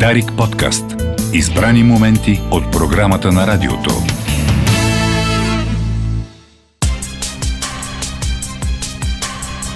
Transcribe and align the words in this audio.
Дарик 0.00 0.32
подкаст. 0.36 0.84
Избрани 1.32 1.82
моменти 1.82 2.40
от 2.50 2.72
програмата 2.72 3.32
на 3.32 3.46
радиото. 3.46 3.90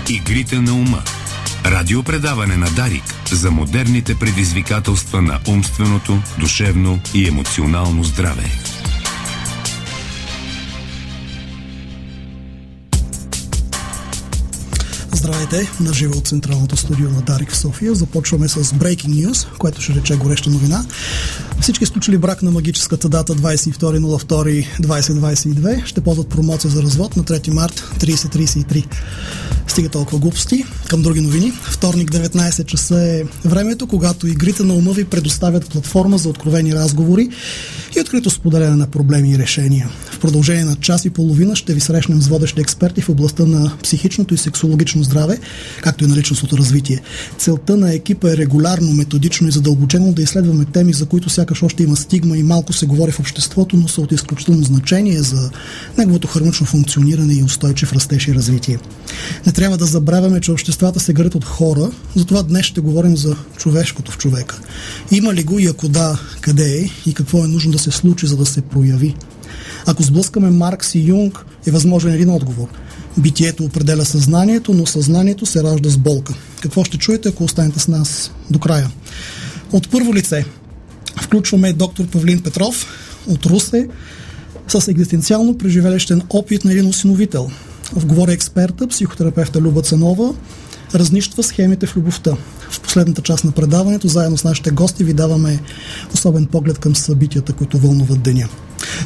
Игрите 0.09 0.59
на 0.61 0.73
ума. 0.75 1.03
Радиопредаване 1.67 2.57
на 2.57 2.67
Дарик 2.77 3.15
за 3.33 3.51
модерните 3.51 4.19
предизвикателства 4.19 5.23
на 5.23 5.41
умственото, 5.49 6.19
душевно 6.39 7.01
и 7.15 7.29
емоционално 7.29 8.05
здраве. 8.05 8.45
Здравейте, 15.29 15.71
на 15.81 15.95
живо 15.95 16.19
от 16.19 16.27
Централното 16.27 16.77
студио 16.77 17.11
на 17.11 17.21
Дарик 17.21 17.51
в 17.51 17.57
София. 17.57 17.95
Започваме 17.95 18.49
с 18.49 18.65
Breaking 18.65 19.27
News, 19.27 19.59
което 19.59 19.81
ще 19.81 19.95
рече 19.95 20.17
гореща 20.17 20.51
новина. 20.51 20.85
Всички 21.61 21.85
изключили 21.85 22.19
брак 22.19 22.43
на 22.43 22.51
магическата 22.51 23.09
дата 23.09 23.35
22.02.2022 23.35 25.87
ще 25.87 26.01
ползват 26.01 26.29
промоция 26.29 26.71
за 26.71 26.83
развод 26.83 27.17
на 27.17 27.25
3 27.25 27.51
март 27.51 27.85
3033. 27.99 28.87
Стига 29.67 29.89
толкова 29.89 30.19
глупости. 30.19 30.65
Към 30.89 31.03
други 31.03 31.21
новини. 31.21 31.53
Вторник 31.63 32.11
19 32.11 32.65
часа 32.65 33.03
е 33.03 33.23
времето, 33.45 33.87
когато 33.87 34.27
игрите 34.27 34.63
на 34.63 34.75
ума 34.75 34.93
ви 34.93 35.05
предоставят 35.05 35.69
платформа 35.69 36.19
за 36.19 36.29
откровени 36.29 36.75
разговори 36.75 37.29
и 37.97 38.01
открито 38.01 38.31
споделяне 38.31 38.77
на 38.77 38.87
проблеми 38.87 39.33
и 39.33 39.39
решения. 39.39 39.89
В 40.11 40.19
продължение 40.19 40.65
на 40.65 40.77
час 40.77 41.05
и 41.05 41.11
половина 41.11 41.57
ще 41.57 41.75
ви 41.75 41.81
срещнем 41.81 42.23
с 42.23 42.29
водещи 42.29 42.61
експерти 42.61 43.01
в 43.01 43.09
областта 43.09 43.45
на 43.45 43.73
психичното 43.83 44.35
и 44.35 44.39
сексологично 44.39 45.03
здраве, 45.03 45.18
както 45.83 46.05
и 46.05 46.07
на 46.07 46.17
личностното 46.17 46.59
развитие. 46.59 47.01
Целта 47.39 47.77
на 47.77 47.95
екипа 47.95 48.31
е 48.31 48.37
регулярно, 48.37 48.93
методично 48.93 49.49
и 49.49 49.51
задълбочено 49.51 50.13
да 50.13 50.23
изследваме 50.23 50.65
теми, 50.65 50.93
за 50.93 51.07
които 51.07 51.31
сякаш 51.31 51.63
още 51.63 51.83
има 51.83 51.97
стигма 51.97 52.37
и 52.37 52.43
малко 52.43 52.73
се 52.73 52.87
говори 52.87 53.13
в 53.13 53.21
обществото, 53.21 53.77
но 53.77 53.89
са 53.89 54.01
от 54.01 54.13
изключително 54.13 54.63
значение 54.63 55.23
за 55.23 55.51
неговото 55.99 56.29
хармонично 56.29 56.67
функциониране 56.67 57.35
и 57.35 57.43
устойчив 57.43 57.93
растеж 57.93 58.29
и 58.29 58.35
развитие. 58.35 58.79
Не 59.47 59.53
трябва 59.53 59.77
да 59.77 59.87
забравяме, 59.87 60.41
че 60.41 60.53
обществата 60.53 61.01
се 61.01 61.13
градят 61.13 61.35
от 61.35 61.45
хора, 61.45 61.91
затова 62.17 62.43
днес 62.43 62.67
ще 62.67 62.81
говорим 62.81 63.17
за 63.17 63.37
човешкото 63.57 64.13
в 64.13 64.19
човека. 64.19 64.59
Има 65.11 65.35
ли 65.35 65.45
го 65.45 65.59
и 65.59 65.67
ако 65.67 65.89
да, 65.89 66.21
къде 66.41 66.79
е 66.79 66.91
и 67.07 67.15
какво 67.15 67.45
е 67.45 67.49
нужно 67.49 67.73
да 67.73 67.79
се 67.79 67.91
случи, 67.91 68.27
за 68.27 68.37
да 68.37 68.47
се 68.47 68.61
прояви? 68.61 69.15
Ако 69.87 70.03
сблъскаме 70.03 70.51
Маркс 70.51 70.95
и 70.95 71.09
Юнг, 71.09 71.45
е 71.67 71.71
възможен 71.71 72.13
един 72.13 72.31
отговор. 72.31 72.69
Битието 73.19 73.65
определя 73.65 74.05
съзнанието, 74.05 74.75
но 74.75 74.87
съзнанието 74.87 75.47
се 75.47 75.63
ражда 75.63 75.91
с 75.91 75.97
болка. 75.97 76.35
Какво 76.63 76.85
ще 76.85 76.99
чуете, 76.99 77.29
ако 77.29 77.45
останете 77.45 77.79
с 77.79 77.89
нас 77.89 78.31
до 78.51 78.59
края? 78.59 78.91
От 79.73 79.91
първо 79.91 80.15
лице 80.15 80.45
включваме 81.23 81.73
доктор 81.73 82.07
Павлин 82.07 82.43
Петров 82.43 82.87
от 83.29 83.47
Русе 83.47 83.89
с 84.69 84.89
екзистенциално 84.89 85.59
преживелищен 85.59 86.23
опит 86.31 86.65
на 86.65 86.73
един 86.73 86.87
осиновител. 86.87 87.51
В 87.93 88.07
говоря 88.07 88.33
експерта, 88.33 88.89
психотерапевта 88.89 89.61
Люба 89.61 89.83
Цанова, 89.83 90.35
разнищва 90.95 91.43
схемите 91.43 91.87
в 91.87 91.97
любовта. 91.97 92.37
В 92.71 92.81
последната 92.81 93.23
част 93.23 93.45
на 93.45 93.53
предаването, 93.53 94.09
заедно 94.09 94.39
с 94.39 94.45
нашите 94.45 94.71
гости, 94.71 95.05
ви 95.05 95.13
даваме 95.13 95.61
особен 96.15 96.47
поглед 96.47 96.79
към 96.79 96.97
събитията, 96.97 97.53
които 97.53 97.79
вълнуват 97.79 98.23
деня. 98.23 98.49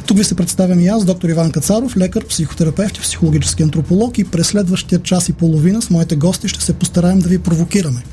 Тук 0.05 0.17
ви 0.17 0.23
се 0.23 0.35
представям 0.35 0.79
и 0.79 0.87
аз, 0.87 1.05
доктор 1.05 1.29
Иван 1.29 1.51
Кацаров, 1.51 1.97
лекар, 1.97 2.25
психотерапевт 2.25 2.97
и 2.97 3.01
психологически 3.01 3.63
антрополог 3.63 4.17
и 4.17 4.23
през 4.23 4.47
следващия 4.47 5.01
час 5.01 5.29
и 5.29 5.33
половина 5.33 5.81
с 5.81 5.89
моите 5.89 6.15
гости 6.15 6.47
ще 6.47 6.63
се 6.63 6.73
постараем 6.73 7.19
да 7.19 7.29
ви 7.29 7.39
провокираме. 7.39 8.03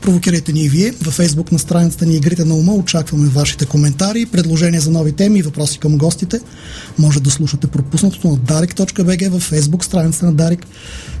Провокирайте 0.00 0.52
ни 0.52 0.64
и 0.64 0.68
вие. 0.68 0.92
Във 1.02 1.14
Фейсбук 1.14 1.52
на 1.52 1.58
страницата 1.58 2.06
ни 2.06 2.16
Игрите 2.16 2.44
на 2.44 2.54
ума 2.54 2.72
очакваме 2.74 3.28
вашите 3.28 3.66
коментари, 3.66 4.26
предложения 4.26 4.80
за 4.80 4.90
нови 4.90 5.12
теми 5.12 5.38
и 5.38 5.42
въпроси 5.42 5.78
към 5.78 5.98
гостите. 5.98 6.40
Може 6.98 7.20
да 7.20 7.30
слушате 7.30 7.66
пропуснатото 7.66 8.28
на 8.28 8.36
darik.bg 8.36 9.28
във 9.28 9.42
Фейсбук 9.42 9.84
страницата 9.84 10.26
на 10.26 10.32
Дарик, 10.32 10.66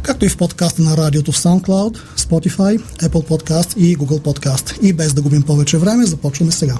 както 0.02 0.24
и 0.24 0.28
в 0.28 0.36
подкаста 0.36 0.82
на 0.82 0.96
радиото 0.96 1.32
в 1.32 1.38
SoundCloud, 1.38 1.98
Spotify, 2.16 2.80
Apple 3.02 3.28
Podcast 3.28 3.76
и 3.76 3.98
Google 3.98 4.20
Podcast. 4.20 4.80
И 4.80 4.92
без 4.92 5.12
да 5.12 5.22
губим 5.22 5.42
повече 5.42 5.78
време, 5.78 6.06
започваме 6.06 6.52
сега. 6.52 6.74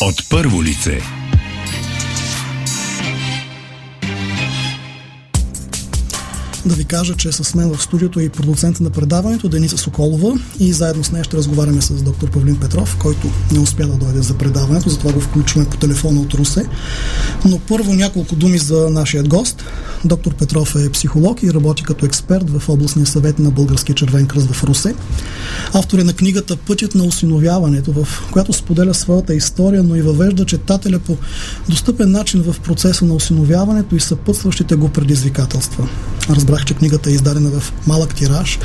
От 0.00 0.28
първо 0.30 0.62
лице. 0.62 1.00
да 6.66 6.74
ви 6.74 6.84
кажа, 6.84 7.14
че 7.14 7.32
с 7.32 7.54
мен 7.54 7.74
в 7.74 7.82
студиото 7.82 8.20
е 8.20 8.22
и 8.22 8.28
продуцента 8.28 8.82
на 8.82 8.90
предаването 8.90 9.48
Дениса 9.48 9.78
Соколова 9.78 10.38
и 10.60 10.72
заедно 10.72 11.04
с 11.04 11.12
нея 11.12 11.24
ще 11.24 11.36
разговаряме 11.36 11.80
с 11.80 12.02
доктор 12.02 12.30
Павлин 12.30 12.56
Петров, 12.56 12.96
който 12.98 13.30
не 13.52 13.58
успя 13.58 13.86
да 13.86 13.96
дойде 13.96 14.22
за 14.22 14.34
предаването, 14.34 14.88
затова 14.88 15.12
го 15.12 15.20
включваме 15.20 15.68
по 15.68 15.76
телефона 15.76 16.20
от 16.20 16.34
Русе. 16.34 16.66
Но 17.44 17.58
първо 17.58 17.94
няколко 17.94 18.36
думи 18.36 18.58
за 18.58 18.90
нашия 18.90 19.22
гост. 19.22 19.64
Доктор 20.04 20.34
Петров 20.34 20.76
е 20.76 20.90
психолог 20.90 21.42
и 21.42 21.54
работи 21.54 21.82
като 21.82 22.06
експерт 22.06 22.50
в 22.50 22.68
областния 22.68 23.06
съвет 23.06 23.38
на 23.38 23.50
Българския 23.50 23.94
червен 23.94 24.26
кръст 24.26 24.52
в 24.52 24.64
Русе. 24.64 24.94
Автор 25.72 25.98
е 25.98 26.04
на 26.04 26.12
книгата 26.12 26.56
Пътят 26.56 26.94
на 26.94 27.04
осиновяването, 27.04 27.92
в 27.92 28.08
която 28.32 28.52
споделя 28.52 28.94
своята 28.94 29.34
история, 29.34 29.82
но 29.82 29.96
и 29.96 30.02
въвежда 30.02 30.44
читателя 30.44 30.98
по 30.98 31.16
достъпен 31.68 32.10
начин 32.10 32.42
в 32.42 32.60
процеса 32.60 33.04
на 33.04 33.14
осиновяването 33.14 33.96
и 33.96 34.00
съпътстващите 34.00 34.74
го 34.74 34.88
предизвикателства. 34.88 35.88
Разбрах, 36.30 36.64
че 36.64 36.74
книгата 36.74 37.10
е 37.10 37.12
издадена 37.12 37.50
в 37.50 37.72
малък 37.86 38.14
тираж. 38.14 38.58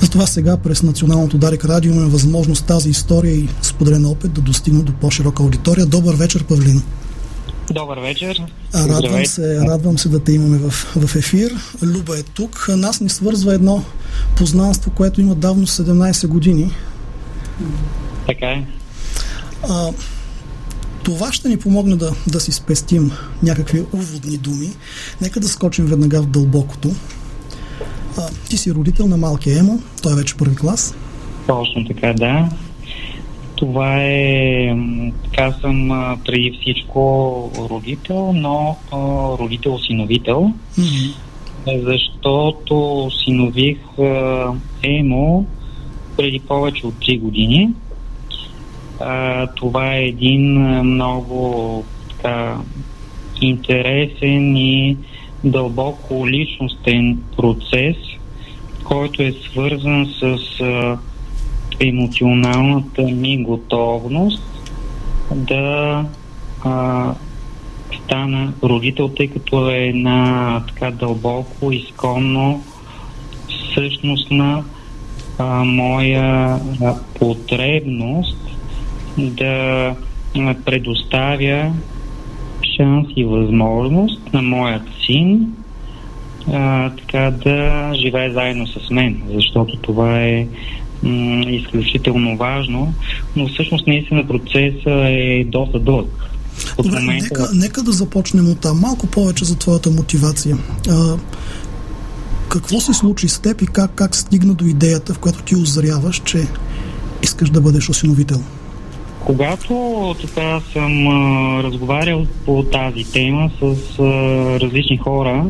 Затова 0.00 0.26
сега 0.26 0.56
през 0.56 0.82
Националното 0.82 1.38
Дарик 1.38 1.64
Радио 1.64 1.92
имаме 1.92 2.08
възможност 2.08 2.64
тази 2.64 2.90
история 2.90 3.34
и 3.34 3.48
споделен 3.62 4.06
опит 4.06 4.32
да 4.32 4.40
достигне 4.40 4.82
до 4.82 4.92
по-широка 4.92 5.42
аудитория. 5.42 5.86
Добър 5.86 6.14
вечер, 6.14 6.44
Павлин. 6.44 6.82
Добър 7.70 7.98
вечер. 7.98 8.42
Радвам 8.74 9.26
се, 9.26 9.60
радвам 9.60 9.98
се 9.98 10.08
да 10.08 10.24
те 10.24 10.32
имаме 10.32 10.58
в, 10.58 10.70
в 10.70 11.16
ефир. 11.16 11.52
Люба 11.82 12.18
е 12.18 12.22
тук. 12.22 12.66
Нас 12.68 13.00
ни 13.00 13.08
свързва 13.08 13.54
едно 13.54 13.84
познанство, 14.36 14.90
което 14.90 15.20
има 15.20 15.34
давно 15.34 15.66
17 15.66 16.26
години. 16.26 16.70
Така 18.26 18.46
е. 18.46 18.66
А, 19.70 19.92
това 21.02 21.32
ще 21.32 21.48
ни 21.48 21.56
помогне 21.56 21.96
да, 21.96 22.12
да 22.26 22.40
си 22.40 22.52
спестим 22.52 23.12
някакви 23.42 23.84
уводни 23.92 24.36
думи. 24.36 24.70
Нека 25.20 25.40
да 25.40 25.48
скочим 25.48 25.86
веднага 25.86 26.22
в 26.22 26.26
дълбокото. 26.26 26.90
А, 28.18 28.28
ти 28.48 28.56
си 28.56 28.72
родител 28.72 29.08
на 29.08 29.16
малкия 29.16 29.58
Емо, 29.58 29.82
той 30.02 30.12
е 30.12 30.16
вече 30.16 30.36
първи 30.36 30.56
клас. 30.56 30.94
Точно 31.46 31.86
така, 31.88 32.12
да. 32.12 32.48
Това 33.62 33.96
е, 34.02 34.76
така 35.24 35.52
съм 35.52 35.88
преди 36.24 36.58
всичко 36.60 37.00
родител, 37.70 38.32
но 38.32 38.76
родител-синовител, 39.38 40.52
mm-hmm. 40.78 41.14
защото 41.66 43.08
синових 43.24 43.78
Емо 44.82 45.46
преди 46.16 46.40
повече 46.40 46.86
от 46.86 46.94
3 46.94 47.20
години. 47.20 47.70
А, 49.00 49.46
това 49.46 49.94
е 49.94 50.04
един 50.04 50.60
много 50.80 51.84
така, 52.08 52.56
интересен 53.40 54.56
и 54.56 54.96
дълбоко 55.44 56.28
личностен 56.28 57.22
процес, 57.36 57.96
който 58.84 59.22
е 59.22 59.32
свързан 59.32 60.06
с 60.20 60.60
а, 60.60 60.98
емоционалната 61.80 63.02
ми 63.02 63.42
готовност 63.42 64.42
да 65.34 66.04
а, 66.64 67.14
стана 68.04 68.52
родител, 68.62 69.08
тъй 69.08 69.28
като 69.28 69.70
е 69.70 69.76
една 69.76 70.62
така 70.68 70.90
дълбоко, 70.90 71.72
изконно 71.72 72.62
същностна 73.74 74.64
а, 75.38 75.64
моя 75.64 76.60
а, 76.82 76.94
потребност 77.18 78.38
да 79.18 79.94
предоставя 80.64 81.72
шанс 82.76 83.06
и 83.16 83.24
възможност 83.24 84.32
на 84.32 84.42
моят 84.42 84.82
син 85.06 85.54
а, 86.52 86.90
така 86.90 87.30
да 87.30 87.90
живее 87.94 88.30
заедно 88.30 88.66
с 88.66 88.90
мен, 88.90 89.22
защото 89.34 89.76
това 89.76 90.20
е 90.20 90.46
м- 91.02 91.50
изключително 91.50 92.36
важно, 92.36 92.94
но 93.36 93.48
всъщност 93.48 93.86
наистина 93.86 94.28
процесът 94.28 94.86
е 94.86 95.44
доста 95.48 95.78
дълъг. 95.78 96.32
Добре, 96.76 97.00
момента... 97.00 97.24
нека, 97.24 97.48
нека 97.54 97.82
да 97.82 97.92
започнем 97.92 98.50
от 98.50 98.60
там. 98.60 98.80
Малко 98.80 99.06
повече 99.06 99.44
за 99.44 99.56
твоята 99.56 99.90
мотивация. 99.90 100.56
А, 100.90 101.16
какво 102.48 102.80
се 102.80 102.94
случи 102.94 103.28
с 103.28 103.38
теб 103.38 103.62
и 103.62 103.66
как, 103.66 103.90
как 103.94 104.16
стигна 104.16 104.54
до 104.54 104.64
идеята, 104.64 105.14
в 105.14 105.18
която 105.18 105.42
ти 105.42 105.56
озряваш, 105.56 106.22
че 106.24 106.46
искаш 107.22 107.50
да 107.50 107.60
бъдеш 107.60 107.88
осиновител? 107.88 108.40
Когато 109.20 110.14
така 110.20 110.60
съм 110.72 111.08
а, 111.08 111.62
разговарял 111.62 112.26
по 112.46 112.62
тази 112.62 113.04
тема 113.12 113.50
с 113.60 113.98
а, 113.98 114.02
различни 114.60 114.96
хора, 114.96 115.46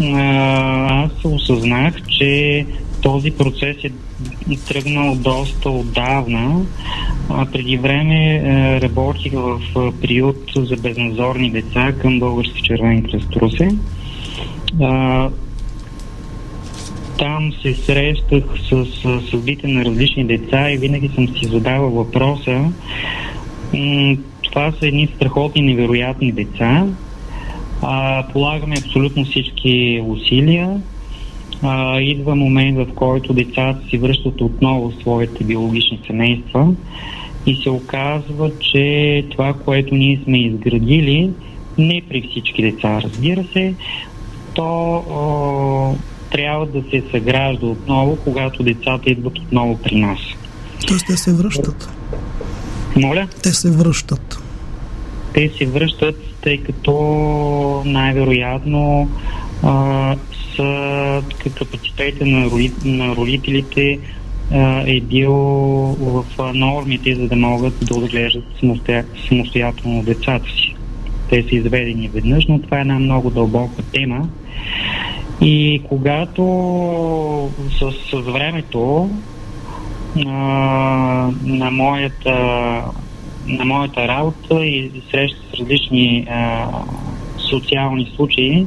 а, 0.00 1.04
аз 1.04 1.10
осъзнах, 1.24 1.94
че 2.18 2.66
този 3.02 3.30
процес 3.30 3.76
е 3.84 3.90
тръгнал 4.68 5.14
доста 5.14 5.70
отдавна. 5.70 6.66
А, 7.28 7.46
преди 7.46 7.76
време 7.76 8.34
е, 8.34 8.80
работих 8.80 9.32
в 9.32 9.60
приют 10.00 10.50
за 10.56 10.76
безназорни 10.76 11.50
деца 11.50 11.92
към 11.92 12.18
Български 12.18 12.62
червен 12.62 13.02
кръст 13.02 13.36
Русе. 13.36 13.68
Там 17.18 17.52
се 17.62 17.74
срещах 17.74 18.44
с, 18.68 18.86
съдбите 19.30 19.66
на 19.66 19.84
различни 19.84 20.24
деца 20.24 20.70
и 20.70 20.78
винаги 20.78 21.10
съм 21.14 21.28
си 21.28 21.46
задавал 21.46 21.90
въпроса. 21.90 22.72
Това 24.42 24.72
са 24.72 24.86
едни 24.86 25.08
страхотни, 25.16 25.62
невероятни 25.62 26.32
деца. 26.32 26.86
А, 27.82 28.26
полагаме 28.32 28.76
абсолютно 28.78 29.24
всички 29.24 30.02
усилия. 30.06 30.80
А, 31.62 32.00
идва 32.00 32.34
момент, 32.34 32.78
в 32.78 32.94
който 32.94 33.32
децата 33.32 33.78
си 33.90 33.98
връщат 33.98 34.40
отново 34.40 34.90
в 34.90 35.00
своите 35.00 35.44
биологични 35.44 36.00
семейства 36.06 36.72
и 37.46 37.56
се 37.62 37.70
оказва, 37.70 38.50
че 38.60 39.24
това, 39.30 39.52
което 39.52 39.94
ние 39.94 40.20
сме 40.24 40.38
изградили, 40.38 41.30
не 41.78 42.02
при 42.08 42.28
всички 42.30 42.62
деца, 42.62 43.00
разбира 43.02 43.44
се, 43.52 43.74
то 44.54 44.94
о, 45.10 45.94
трябва 46.30 46.66
да 46.66 46.82
се 46.90 47.02
съгражда 47.10 47.66
отново, 47.66 48.18
когато 48.24 48.62
децата 48.62 49.10
идват 49.10 49.38
отново 49.38 49.78
при 49.82 49.96
нас. 49.96 50.18
Тоест 50.86 51.06
те 51.06 51.16
се 51.16 51.34
връщат? 51.34 51.90
Моля? 52.96 53.28
Те 53.42 53.52
се 53.52 53.70
връщат. 53.70 54.38
Те 55.34 55.50
се 55.58 55.66
връщат, 55.66 56.16
тъй 56.42 56.58
като 56.58 56.92
най-вероятно 57.86 59.10
а, 59.62 60.16
са 60.56 61.22
капацитета 61.54 62.26
на, 62.26 62.50
на 62.84 63.16
родителите 63.16 63.98
а, 64.52 64.82
е 64.86 65.00
бил 65.00 65.32
в 66.00 66.24
нормите, 66.54 67.14
за 67.14 67.28
да 67.28 67.36
могат 67.36 67.86
да 67.86 67.94
отглеждат 67.94 68.44
самостоя, 68.60 69.04
самостоятелно 69.28 70.02
децата 70.02 70.50
си. 70.50 70.74
Те 71.30 71.42
са 71.42 71.54
изведени 71.54 72.08
веднъж, 72.08 72.46
но 72.48 72.58
това 72.58 72.78
е 72.78 72.80
една 72.80 72.98
много 72.98 73.30
дълбока 73.30 73.82
тема. 73.92 74.28
И 75.40 75.82
когато 75.88 76.42
с, 77.78 78.10
с 78.10 78.20
времето 78.20 79.10
а, 80.26 80.30
на 81.44 81.70
моята 81.70 82.84
на 83.46 83.64
моята 83.64 84.08
работа 84.08 84.66
и 84.66 84.90
среща 85.10 85.38
с 85.50 85.60
различни 85.60 86.26
а, 86.30 86.66
социални 87.50 88.12
случаи, 88.16 88.66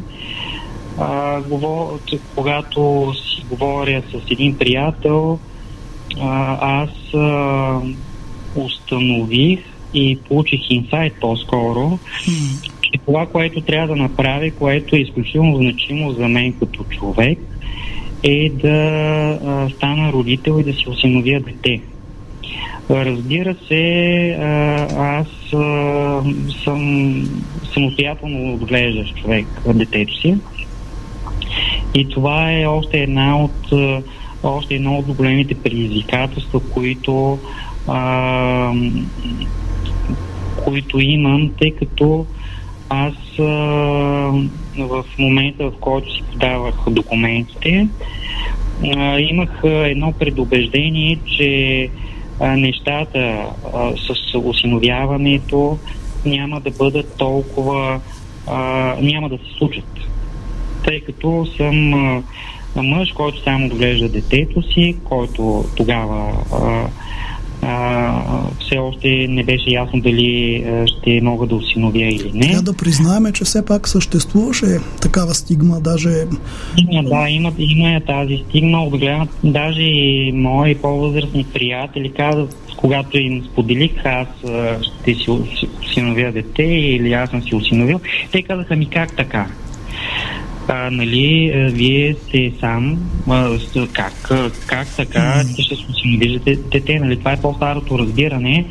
а, 0.99 1.41
когато 2.35 3.13
си 3.15 3.45
говоря 3.49 4.03
с 4.11 4.31
един 4.31 4.57
приятел, 4.57 5.39
а, 6.21 6.57
аз 6.81 7.13
а, 7.13 7.81
установих 8.55 9.59
и 9.93 10.19
получих 10.27 10.61
инсайт 10.69 11.13
по-скоро, 11.21 11.99
че 12.81 12.99
това, 13.05 13.25
което 13.25 13.61
трябва 13.61 13.87
да 13.87 14.01
направя, 14.01 14.51
което 14.51 14.95
е 14.95 14.99
изключително 14.99 15.57
значимо 15.57 16.11
за 16.11 16.27
мен 16.27 16.53
като 16.59 16.83
човек, 16.83 17.39
е 18.23 18.49
да 18.49 18.69
а, 19.45 19.69
стана 19.69 20.11
родител 20.13 20.59
и 20.59 20.63
да 20.63 20.73
си 20.73 20.89
осиновя 20.89 21.39
дете. 21.39 21.81
Разбира 22.89 23.55
се, 23.67 24.37
аз 24.97 25.27
съм 26.63 27.23
самостоятелно 27.73 28.53
отглеждащ 28.53 29.15
човек 29.15 29.45
детето 29.65 30.21
си. 30.21 30.37
И 31.93 32.09
това 32.09 32.51
е 32.51 32.65
още 32.65 32.97
една 32.97 33.43
от 33.43 33.71
още 34.43 34.75
едно 34.75 34.97
от 34.97 35.05
големите 35.05 35.55
предизвикателства, 35.55 36.59
които, 36.73 37.39
а, 37.87 38.73
които 40.63 40.99
имам, 40.99 41.51
тъй 41.59 41.71
като 41.71 42.25
аз 42.89 43.13
а, 43.39 43.43
в 44.77 45.05
момента, 45.19 45.69
в 45.69 45.73
който 45.79 46.13
си 46.13 46.23
подавах 46.31 46.75
документите, 46.89 47.87
а, 48.95 49.19
имах 49.19 49.61
едно 49.63 50.11
предубеждение, 50.11 51.19
че 51.37 51.89
а, 52.39 52.57
нещата 52.57 53.19
а, 53.73 53.91
с 53.97 54.37
осиновяването 54.37 55.77
няма 56.25 56.61
да 56.61 56.71
бъдат 56.71 57.17
толкова, 57.17 57.99
а, 58.47 58.57
няма 59.01 59.29
да 59.29 59.37
се 59.37 59.57
случат. 59.57 59.85
Тъй 60.85 61.01
като 61.01 61.47
съм 61.57 61.93
а, 61.93 62.23
мъж, 62.83 63.11
който 63.11 63.43
само 63.43 63.69
доглежда 63.69 64.09
детето 64.09 64.61
си, 64.73 64.95
който 65.03 65.65
тогава 65.75 66.31
а, 66.51 66.87
а, 67.61 68.23
все 68.59 68.77
още 68.77 69.27
не 69.29 69.43
беше 69.43 69.69
ясно 69.69 70.01
дали 70.01 70.65
ще 70.85 71.21
мога 71.21 71.47
да 71.47 71.55
осиновя 71.55 71.99
или 71.99 72.31
не. 72.33 72.47
Трябва 72.47 72.61
да 72.61 72.73
признаем, 72.73 73.33
че 73.33 73.43
все 73.43 73.65
пак 73.65 73.87
съществуваше 73.87 74.65
такава 75.01 75.33
стигма, 75.33 75.79
даже... 75.79 76.09
Има, 76.91 77.09
да, 77.09 77.29
има, 77.29 77.51
има 77.57 78.01
тази 78.01 78.43
стигма, 78.49 78.83
отгледат 78.83 79.29
даже 79.43 79.81
и 79.81 80.31
мои 80.31 80.75
по-възрастни 80.75 81.45
приятели 81.53 82.11
казват, 82.11 82.55
когато 82.77 83.17
им 83.17 83.43
споделих, 83.51 84.05
аз 84.05 84.27
ще 84.81 85.13
си 85.13 85.31
осиновя 85.81 86.31
дете 86.31 86.63
или 86.63 87.13
аз 87.13 87.29
съм 87.29 87.43
си 87.43 87.55
осиновил, 87.55 87.99
те 88.31 88.41
казаха 88.41 88.75
ми 88.75 88.85
как 88.89 89.15
така? 89.15 89.47
А, 90.67 90.89
нали, 90.91 91.51
вие 91.73 92.13
сте 92.13 92.53
сам, 92.59 92.97
а, 93.29 93.57
как, 93.93 94.13
как 94.67 94.87
така, 94.95 95.43
ти 95.55 95.63
ще 95.63 95.75
си 95.75 96.17
виждате 96.19 96.55
дете, 96.55 96.99
нали, 96.99 97.17
това 97.17 97.31
е 97.31 97.41
по-старото 97.41 97.99
разбиране. 97.99 98.65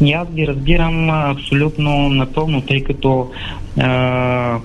И 0.00 0.12
аз 0.12 0.28
ги 0.34 0.46
разбирам 0.46 1.10
абсолютно 1.10 2.08
напълно, 2.08 2.60
тъй 2.60 2.84
като 2.84 3.30
а, 3.80 4.58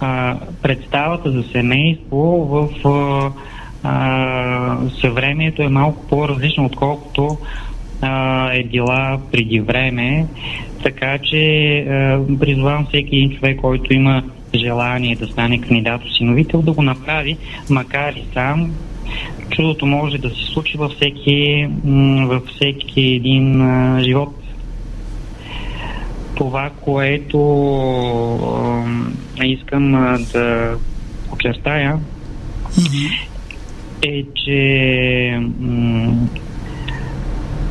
а, 0.00 0.38
представата 0.62 1.30
за 1.32 1.44
семейство 1.52 2.18
в 2.50 2.88
а, 2.88 3.30
а, 3.82 4.78
съвремието 5.00 5.62
е 5.62 5.68
малко 5.68 6.06
по-различно, 6.08 6.64
отколкото 6.64 7.38
а, 8.02 8.52
е 8.52 8.64
била 8.64 9.18
преди 9.32 9.60
време. 9.60 10.26
Така 10.82 11.18
че 11.18 11.36
призвавам 12.40 12.86
всеки 12.86 13.16
един 13.16 13.30
човек, 13.30 13.60
който 13.60 13.94
има 13.94 14.22
желание 14.54 15.16
да 15.16 15.26
стане 15.26 15.60
кандидат 15.60 16.04
осиновител, 16.04 16.62
да 16.62 16.72
го 16.72 16.82
направи, 16.82 17.36
макар 17.70 18.12
и 18.12 18.24
сам. 18.34 18.74
Чудото 19.50 19.86
може 19.86 20.18
да 20.18 20.30
се 20.30 20.44
случи 20.52 20.78
във 20.78 20.92
всеки, 20.92 21.68
във 22.26 22.42
всеки 22.44 23.00
един 23.00 23.60
а, 23.60 24.02
живот. 24.02 24.34
Това, 26.34 26.70
което 26.80 27.38
а, 29.38 29.44
искам 29.44 29.94
а, 29.94 30.18
да 30.32 30.76
очертая, 31.32 31.98
е, 34.02 34.24
че 34.34 35.40
м- 35.60 36.28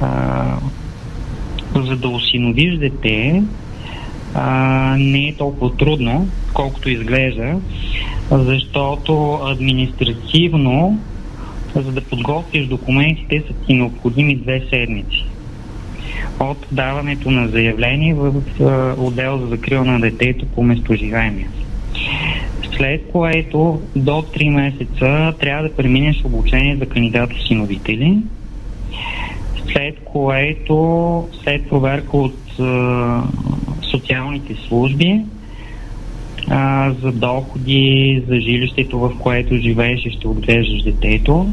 а, 0.02 0.58
за 1.76 1.96
да 1.96 2.08
осиновиш 2.08 2.78
дете, 2.78 3.44
а, 4.34 4.96
не 5.00 5.28
е 5.28 5.36
толкова 5.36 5.78
трудно, 5.78 6.28
колкото 6.54 6.90
изглежда, 6.90 7.60
защото 8.32 9.40
административно, 9.44 11.00
за 11.76 11.92
да 11.92 12.02
подготвиш 12.02 12.68
документите, 12.68 13.44
са 13.48 13.54
ти 13.66 13.74
необходими 13.74 14.36
две 14.36 14.62
седмици. 14.70 15.26
От 16.40 16.68
даването 16.72 17.32
на 17.32 17.48
заявление 17.48 18.14
в 18.14 18.34
отдел 18.98 19.38
за 19.38 19.48
закрила 19.48 19.86
на 19.86 20.00
детето 20.00 20.46
по 20.46 20.64
местоживение. 20.64 21.50
След 22.78 23.12
което 23.12 23.82
до 23.96 24.12
3 24.12 24.50
месеца 24.50 25.34
трябва 25.40 25.64
да 25.64 25.76
преминеш 25.76 26.26
обучение 26.26 26.76
за 26.76 26.86
кандидат-осиновители, 26.86 28.18
след 29.72 30.00
което, 30.06 31.28
след 31.44 31.70
проверка 31.70 32.18
от 32.18 32.36
социалните 34.10 34.56
служби 34.68 35.22
а, 36.50 36.92
за 37.02 37.12
доходи, 37.12 38.24
за 38.28 38.36
жилището, 38.36 39.00
в 39.00 39.12
което 39.20 39.58
живееш 39.58 40.06
и 40.06 40.12
ще 40.12 40.28
отглеждаш 40.28 40.84
детето 40.84 41.50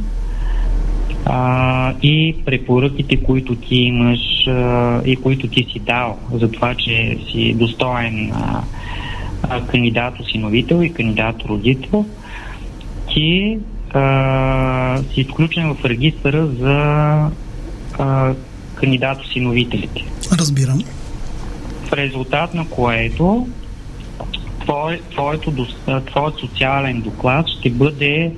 а, 1.24 1.94
и 2.02 2.36
препоръките, 2.44 3.16
които 3.16 3.54
ти 3.56 3.74
имаш 3.74 4.46
а, 4.46 5.02
и 5.04 5.16
които 5.16 5.48
ти 5.48 5.66
си 5.72 5.78
дал 5.78 6.18
за 6.32 6.50
това, 6.50 6.74
че 6.74 7.18
си 7.30 7.54
достоен 7.54 8.32
а, 8.32 8.62
а, 9.42 9.66
кандидат 9.66 10.20
осиновител 10.20 10.82
и 10.82 10.92
кандидат 10.92 11.42
родител, 11.44 12.04
ти 13.14 13.58
а, 13.94 15.02
си 15.14 15.20
изключен 15.20 15.74
в 15.74 15.84
регистъра 15.84 16.46
за 16.46 16.76
а, 17.98 18.34
кандидат 18.74 19.20
осиновителите. 19.20 20.04
Разбирам 20.38 20.82
в 21.88 21.92
резултат 21.92 22.54
на 22.54 22.68
което 22.68 23.48
твое, 24.60 25.00
твоето, 25.10 25.66
твоят 26.06 26.38
социален 26.38 27.00
доклад 27.00 27.46
ще 27.48 27.70
бъде 27.70 28.32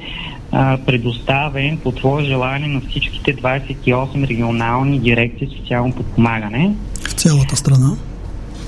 а, 0.52 0.78
предоставен 0.87 1.78
по 1.78 1.93
твое 1.93 2.25
желание 2.25 2.69
на 2.69 2.81
всичките 2.81 3.37
28 3.37 4.28
регионални 4.28 4.99
дирекции 4.99 5.49
социално 5.61 5.93
подпомагане. 5.95 6.75
В 7.09 7.12
цялата 7.12 7.57
страна? 7.57 7.97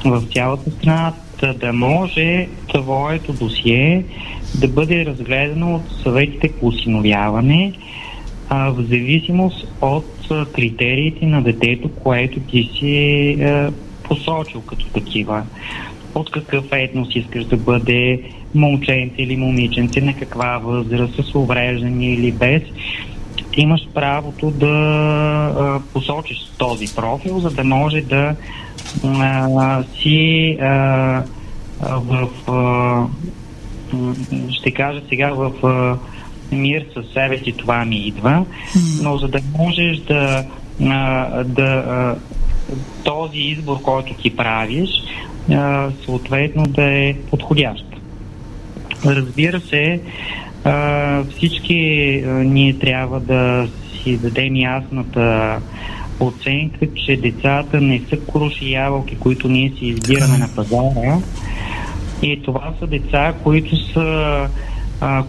В 0.05 0.23
цялата 0.35 0.71
страна, 0.71 1.13
да 1.61 1.73
може 1.73 2.49
твоето 2.69 3.33
досие 3.33 4.05
да 4.55 4.69
бъде 4.69 5.07
разгледано 5.07 5.75
от 5.75 5.83
съветите 6.03 6.53
по 6.61 6.67
осиновяване 6.67 7.73
а, 8.49 8.71
в 8.71 8.83
зависимост 8.83 9.67
от 9.81 10.31
а, 10.31 10.47
критериите 10.47 11.27
на 11.27 11.43
детето, 11.43 11.89
което 11.89 12.41
ти 12.41 12.71
си 12.79 13.37
а, 13.43 13.71
посочил 14.11 14.61
като 14.61 14.87
такива. 14.87 15.43
От 16.15 16.31
какъв 16.31 16.65
етнос 16.73 17.09
искаш 17.15 17.45
да 17.45 17.57
бъде, 17.57 18.23
момченце 18.55 19.15
или 19.19 19.37
момиченце, 19.37 20.01
на 20.01 20.15
каква 20.15 20.59
възраст, 20.59 21.15
с 21.15 21.35
увреждане 21.35 22.07
или 22.07 22.33
без. 22.33 22.63
Имаш 23.57 23.81
правото 23.95 24.51
да 24.51 24.67
а, 24.67 25.81
посочиш 25.93 26.39
този 26.59 26.95
профил, 26.97 27.41
за 27.41 27.51
да 27.51 27.65
може 27.65 28.01
да 28.01 28.35
а, 29.05 29.85
си 30.03 30.57
а, 30.61 31.23
в 31.83 32.29
а, 32.49 33.07
ще 34.51 34.71
кажа 34.71 35.03
сега 35.09 35.31
в 35.33 35.67
а, 35.67 35.99
мир 36.57 36.87
със 36.95 37.07
себе 37.13 37.39
си 37.39 37.53
това 37.53 37.85
ми 37.85 37.97
идва, 37.97 38.45
но 39.03 39.19
за 39.19 39.29
да 39.29 39.41
можеш 39.59 39.99
да, 39.99 40.45
а, 40.81 41.45
да 41.45 41.63
а, 41.63 42.17
този 43.05 43.39
избор, 43.39 43.83
който 43.83 44.15
ти 44.15 44.37
правиш, 44.37 44.91
съответно 46.05 46.63
да 46.63 46.85
е 46.85 47.15
подходящ. 47.31 47.85
Разбира 49.05 49.61
се, 49.61 50.01
всички 51.37 51.75
ние 52.27 52.79
трябва 52.79 53.21
да 53.21 53.69
си 54.03 54.17
дадем 54.17 54.57
ясната 54.57 55.59
оценка, 56.21 56.87
че 56.95 57.17
децата 57.17 57.81
не 57.81 58.01
са 58.09 58.17
круши 58.33 58.73
ябълки, 58.73 59.17
които 59.17 59.49
ние 59.49 59.73
си 59.79 59.87
избираме 59.87 60.39
на 60.39 60.49
пазара. 60.57 61.19
И 62.23 62.43
това 62.43 62.73
са 62.81 62.87
деца, 62.87 63.35
които 63.43 63.77
са, 63.93 64.49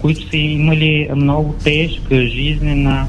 които 0.01 0.29
са 0.29 0.37
имали 0.37 1.09
много 1.15 1.55
тежка 1.63 2.27
жизнена 2.27 3.07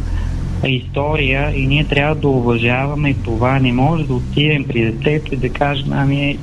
история 0.68 1.52
и 1.56 1.66
ние 1.66 1.84
трябва 1.84 2.14
да 2.14 2.28
уважаваме 2.28 3.14
това. 3.14 3.58
Не 3.58 3.72
може 3.72 4.04
да 4.04 4.14
отидем 4.14 4.64
при 4.64 4.92
детето 4.92 5.34
и 5.34 5.36
да 5.36 5.48
кажем, 5.48 5.92
ами, 5.92 6.38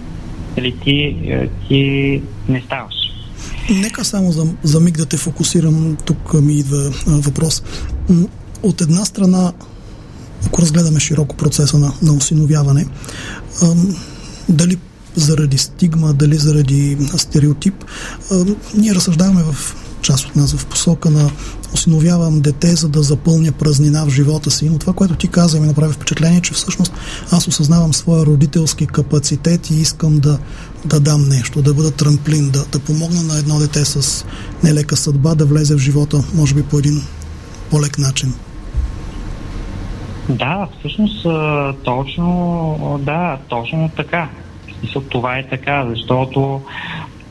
или 0.57 0.75
ти, 0.77 1.17
ти 1.67 2.21
не 2.49 2.61
ставаш. 2.61 2.93
Нека 3.69 4.05
само 4.05 4.31
за, 4.31 4.45
за 4.63 4.79
миг 4.79 4.97
да 4.97 5.05
те 5.05 5.17
фокусирам. 5.17 5.97
Тук 6.05 6.33
ми 6.33 6.53
идва 6.53 6.91
а, 7.07 7.11
въпрос. 7.11 7.63
От 8.63 8.81
една 8.81 9.05
страна, 9.05 9.53
ако 10.47 10.61
разгледаме 10.61 10.99
широко 10.99 11.35
процеса 11.35 11.77
на, 11.77 11.93
на 12.01 12.13
осиновяване, 12.13 12.85
а, 13.61 13.75
дали 14.49 14.77
заради 15.15 15.57
стигма, 15.57 16.13
дали 16.13 16.35
заради 16.35 16.97
стереотип, 17.17 17.85
а, 18.31 18.45
ние 18.77 18.95
разсъждаваме 18.95 19.43
в 19.43 19.75
част 20.01 20.25
от 20.25 20.35
нас 20.35 20.55
в 20.55 20.65
посока 20.65 21.09
на 21.09 21.31
осиновявам 21.73 22.41
дете, 22.41 22.67
за 22.67 22.89
да 22.89 23.01
запълня 23.03 23.51
празнина 23.51 24.05
в 24.05 24.09
живота 24.09 24.51
си. 24.51 24.69
Но 24.69 24.79
това, 24.79 24.93
което 24.93 25.15
ти 25.15 25.27
каза, 25.27 25.59
ми 25.59 25.67
направи 25.67 25.93
впечатление, 25.93 26.41
че 26.41 26.53
всъщност 26.53 26.93
аз 27.31 27.47
осъзнавам 27.47 27.93
своя 27.93 28.25
родителски 28.25 28.87
капацитет 28.87 29.69
и 29.69 29.75
искам 29.75 30.19
да, 30.19 30.39
да 30.85 30.99
дам 30.99 31.29
нещо, 31.29 31.61
да 31.61 31.73
бъда 31.73 31.91
трамплин, 31.91 32.49
да, 32.49 32.65
да 32.65 32.79
помогна 32.79 33.23
на 33.23 33.39
едно 33.39 33.59
дете 33.59 33.85
с 33.85 34.25
нелека 34.63 34.97
съдба 34.97 35.35
да 35.35 35.45
влезе 35.45 35.75
в 35.75 35.79
живота, 35.79 36.23
може 36.35 36.55
би 36.55 36.63
по 36.63 36.79
един 36.79 37.01
по-лек 37.71 37.97
начин. 37.97 38.33
Да, 40.29 40.67
всъщност 40.79 41.27
точно, 41.83 42.99
да, 43.03 43.37
точно 43.47 43.89
така. 43.95 44.29
Това 45.09 45.37
е 45.37 45.47
така, 45.49 45.85
защото 45.89 46.61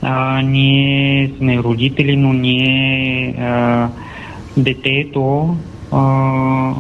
а, 0.03 0.43
ние 0.43 1.33
сме 1.39 1.59
родители, 1.59 2.17
но 2.17 2.33
ние 2.33 3.35
а, 3.39 3.89
детето 4.59 5.57
а, 5.93 6.75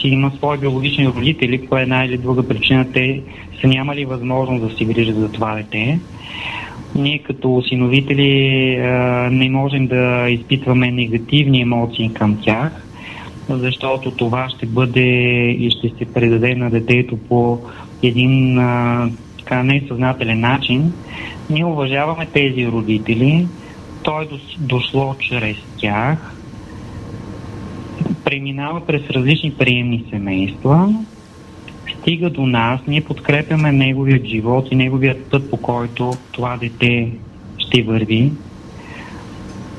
си 0.00 0.08
има 0.08 0.32
свои 0.36 0.58
биологични 0.58 1.08
родители, 1.08 1.66
по 1.68 1.76
една 1.76 2.04
или 2.04 2.18
друга 2.18 2.48
причина 2.48 2.92
те 2.92 3.22
са 3.60 3.66
нямали 3.66 4.04
възможност 4.04 4.68
да 4.68 4.76
си 4.76 4.84
грижат 4.84 5.16
за 5.16 5.32
това 5.32 5.54
дете. 5.54 6.00
Ние 6.94 7.18
като 7.18 7.56
осиновители 7.56 8.76
а, 8.76 8.90
не 9.32 9.50
можем 9.50 9.86
да 9.86 10.26
изпитваме 10.28 10.90
негативни 10.90 11.60
емоции 11.60 12.10
към 12.14 12.38
тях, 12.42 12.86
защото 13.48 14.10
това 14.10 14.48
ще 14.48 14.66
бъде 14.66 15.00
и 15.50 15.70
ще 15.70 15.88
се 15.98 16.12
предаде 16.12 16.54
на 16.54 16.70
детето 16.70 17.16
по 17.16 17.58
един 18.02 18.58
а, 18.58 19.10
така 19.38 19.62
несъзнателен 19.62 20.40
начин. 20.40 20.92
Ние 21.50 21.64
уважаваме 21.64 22.26
тези 22.26 22.66
родители, 22.66 23.46
той 24.02 24.24
е 24.24 24.28
дошло 24.58 25.14
чрез 25.18 25.56
тях, 25.76 26.34
преминава 28.24 28.86
през 28.86 29.02
различни 29.10 29.52
приемни 29.52 30.04
семейства, 30.10 30.94
стига 32.00 32.30
до 32.30 32.46
нас, 32.46 32.80
ние 32.88 33.00
подкрепяме 33.00 33.72
неговият 33.72 34.24
живот 34.24 34.68
и 34.70 34.74
неговият 34.74 35.24
път, 35.30 35.50
по 35.50 35.56
който 35.56 36.12
това 36.32 36.56
дете 36.56 37.08
ще 37.58 37.82
върви. 37.82 38.32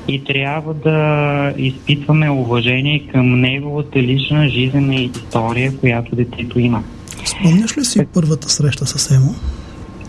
И 0.08 0.24
трябва 0.24 0.74
да 0.74 1.52
изпитваме 1.56 2.30
уважение 2.30 3.06
към 3.12 3.40
неговата 3.40 3.98
лична 3.98 4.48
жизнена 4.48 4.94
история, 4.94 5.76
която 5.76 6.16
детето 6.16 6.58
има. 6.58 6.82
Спомняш 7.24 7.78
ли 7.78 7.84
си 7.84 8.06
първата 8.14 8.48
среща 8.48 8.86
с 8.86 9.10
Емо? 9.10 9.34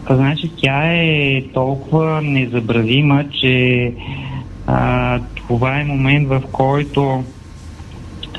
Значи 0.10 0.52
тя 0.58 0.94
е 0.94 1.42
толкова 1.54 2.22
незабравима, 2.22 3.26
че 3.42 3.94
а, 4.68 5.20
това 5.48 5.80
е 5.80 5.86
момент, 5.86 6.28
в 6.28 6.42
който 6.52 7.24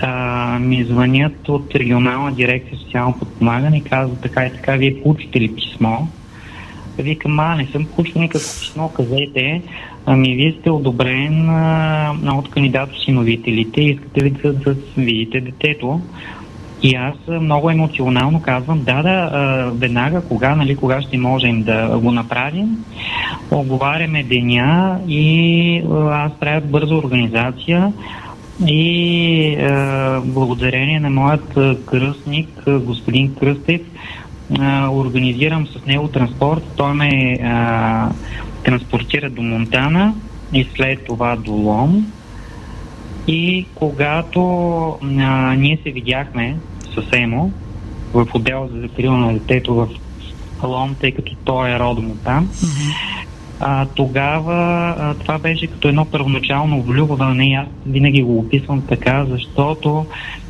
а, 0.02 0.58
ми 0.58 0.84
звънят 0.84 1.48
от 1.48 1.74
регионална 1.74 2.32
дирекция 2.32 2.78
социално 2.78 3.18
подпомагане 3.18 3.76
и 3.76 3.84
казват 3.84 4.20
така 4.20 4.46
и 4.46 4.52
така, 4.52 4.72
вие 4.72 5.02
получите 5.02 5.40
ли 5.40 5.54
писмо? 5.54 5.96
Викам, 6.98 7.40
а, 7.40 7.56
не 7.56 7.66
съм 7.66 7.84
получил 7.84 8.20
никакво 8.20 8.48
писмо, 8.60 8.88
казете, 8.88 9.62
ами 10.06 10.34
вие 10.34 10.56
сте 10.60 10.70
одобрен 10.70 11.50
а, 11.50 12.14
от 12.32 12.50
кандидат 12.50 12.92
осиновителите, 12.92 13.80
искате 13.80 14.24
ли 14.24 14.30
да, 14.30 14.52
да 14.52 14.76
видите 14.96 15.40
детето? 15.40 16.00
И 16.82 16.94
аз 16.94 17.14
много 17.28 17.70
емоционално 17.70 18.42
казвам, 18.42 18.82
да, 18.84 19.02
да, 19.02 19.70
веднага, 19.74 20.22
кога, 20.28 20.56
нали, 20.56 20.76
кога 20.76 21.02
ще 21.02 21.18
можем 21.18 21.62
да 21.62 21.98
го 21.98 22.12
направим. 22.12 22.84
Оговаряме 23.50 24.22
деня 24.22 25.00
и 25.08 25.82
аз 26.10 26.32
правя 26.40 26.60
бърза 26.60 26.94
организация 26.94 27.92
и 28.66 29.56
е, 29.58 29.68
благодарение 30.24 31.00
на 31.00 31.10
моят 31.10 31.58
кръстник, 31.86 32.48
господин 32.66 33.34
Кръстев, 33.34 33.80
е, 33.80 33.86
организирам 34.88 35.66
с 35.66 35.86
него 35.86 36.08
транспорт. 36.08 36.62
Той 36.76 36.94
ме 36.94 37.08
е, 37.08 37.38
транспортира 38.64 39.30
до 39.30 39.42
Монтана 39.42 40.14
и 40.52 40.66
след 40.76 41.04
това 41.04 41.36
до 41.36 41.52
Лом. 41.52 42.12
И 43.26 43.66
когато 43.74 44.40
а, 45.18 45.54
ние 45.54 45.78
се 45.82 45.90
видяхме 45.90 46.56
с 46.94 47.02
Емо 47.12 47.52
в 48.14 48.26
отдел 48.34 48.68
за 48.72 48.80
закрила 48.80 49.18
на 49.18 49.32
детето 49.32 49.74
в 49.74 49.88
Лом, 50.62 50.96
тъй 51.00 51.12
като 51.12 51.34
той 51.44 51.70
е 51.70 51.78
родом 51.78 52.10
от 52.10 52.24
там, 52.24 52.48
mm-hmm. 52.48 53.15
А, 53.60 53.86
тогава 53.94 54.94
а, 54.98 55.14
това 55.18 55.38
беше 55.38 55.70
като 55.70 55.88
едно 55.88 56.10
първоначално 56.10 56.82
влюбване. 56.82 57.54
Аз 57.58 57.68
винаги 57.86 58.22
го 58.22 58.38
описвам 58.38 58.86
така, 58.86 59.26
защото 59.30 60.06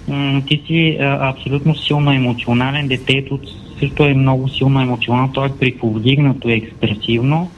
м- 0.09 0.43
ти 0.47 0.63
си 0.67 0.97
а, 1.01 1.31
абсолютно 1.31 1.75
силно 1.75 2.13
емоционален. 2.13 2.89
Детето 2.89 3.41
също 3.79 4.05
е 4.05 4.15
много 4.15 4.49
силно 4.49 4.81
емоционално. 4.81 5.33
Той 5.33 5.47
е 5.47 5.59
приповдигнато 5.61 6.49
и 6.49 6.53
експресивно 6.53 7.53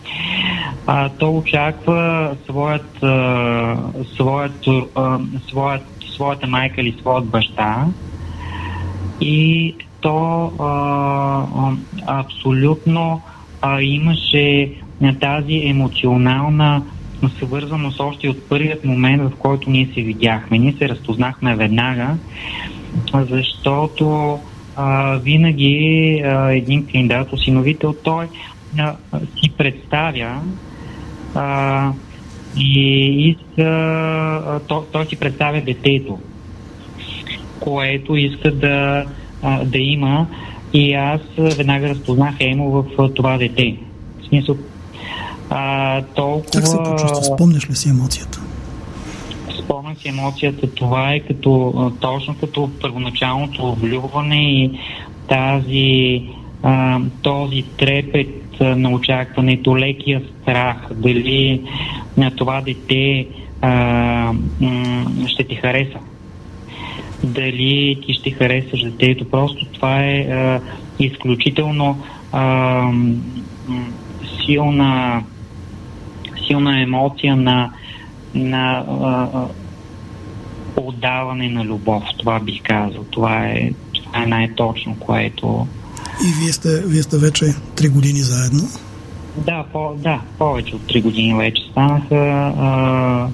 а, 0.90 1.09
то 1.19 1.37
очаква 1.37 2.37
своят, 2.45 3.02
а, 3.02 3.93
своят, 4.14 4.67
а, 4.95 5.19
своят, 5.49 5.83
своята 6.14 6.47
майка 6.47 6.81
или 6.81 6.97
своят 7.00 7.31
баща 7.31 7.87
и 9.21 9.76
то 10.00 10.52
а, 10.59 10.67
а, 11.57 11.76
абсолютно 12.07 13.23
а, 13.61 13.83
имаше 13.83 14.75
тази 15.21 15.62
емоционална 15.64 16.83
свързаност 17.38 18.00
още 18.00 18.28
от 18.28 18.49
първият 18.49 18.85
момент, 18.85 19.23
в 19.23 19.37
който 19.38 19.71
ние 19.71 19.90
се 19.95 20.02
видяхме. 20.02 20.59
Ние 20.59 20.73
се 20.73 20.88
разпознахме 20.88 21.57
веднага, 21.57 22.17
защото 23.12 24.38
а, 24.76 25.17
винаги 25.17 26.23
а, 26.25 26.50
един 26.50 26.87
кандидат, 26.87 27.33
осиновител, 27.33 27.95
той 28.05 28.26
а, 28.78 28.95
си 29.11 29.50
представя 29.59 30.40
а, 31.35 31.93
И 32.57 33.07
иска, 33.28 34.61
той, 34.69 34.83
той 34.93 35.07
си 35.07 35.17
представя 35.17 35.61
детето, 35.61 36.19
което 37.61 38.17
иска 38.17 38.52
да, 38.52 39.05
да 39.64 39.78
има 39.78 40.26
и 40.73 40.95
аз 40.95 41.21
веднага 41.38 41.88
разпознах 41.88 42.35
Емо 42.40 42.71
в 42.71 43.09
това 43.14 43.38
дете. 43.38 43.76
В 44.21 44.26
смисъл, 44.26 44.57
а, 45.50 46.02
толкова... 46.02 46.50
Как 46.52 46.67
се 46.67 46.76
почувства? 46.76 47.25
Спомняш 47.25 47.71
ли 47.71 47.75
си 47.75 47.88
емоцията? 47.88 48.40
Спомням 49.69 49.97
си 49.97 50.09
емоцията. 50.09 50.75
Това 50.75 51.12
е 51.12 51.21
като, 51.21 51.93
точно 52.00 52.35
като 52.40 52.71
първоначалното 52.81 53.75
влюбване 53.75 54.52
и 54.52 54.78
тази, 55.28 56.23
а, 56.62 57.00
този 57.23 57.62
трепет 57.62 58.61
на 58.61 58.90
очакването, 58.90 59.76
лекия 59.78 60.23
страх, 60.43 60.76
дали 60.95 61.62
на 62.17 62.31
това 62.31 62.61
дете 62.61 63.26
а, 63.61 63.71
м- 64.61 65.28
ще 65.28 65.45
ти 65.45 65.55
хареса. 65.55 65.99
Дали 67.25 68.00
ти 68.07 68.12
ще 68.14 68.31
харесаш 68.31 68.83
детето. 68.83 69.31
Просто 69.31 69.67
това 69.73 70.05
е 70.05 70.21
а, 70.21 70.61
изключително 70.99 71.99
а, 72.33 72.93
силна, 74.47 75.23
силна 76.49 76.83
емоция 76.83 77.37
на, 77.37 77.71
на 78.35 78.85
а, 78.88 79.47
отдаване 80.76 81.49
на 81.49 81.64
любов. 81.64 82.02
Това 82.19 82.40
бих 82.40 82.62
казал. 82.62 83.05
Това 83.11 83.47
е, 83.47 83.71
това 83.95 84.23
е 84.23 84.26
най-точно, 84.26 84.97
което 85.00 85.67
и 86.21 86.33
вие 86.43 86.52
сте, 86.52 86.83
вие 86.87 87.02
сте 87.02 87.19
вече 87.19 87.45
три 87.76 87.88
години 87.88 88.19
заедно? 88.19 88.69
Да, 89.37 89.64
по, 89.73 89.95
да, 89.97 90.21
повече 90.38 90.76
от 90.76 90.87
три 90.87 91.00
години 91.00 91.35
вече 91.35 91.62
станаха. 91.71 92.17
А, 92.59 93.28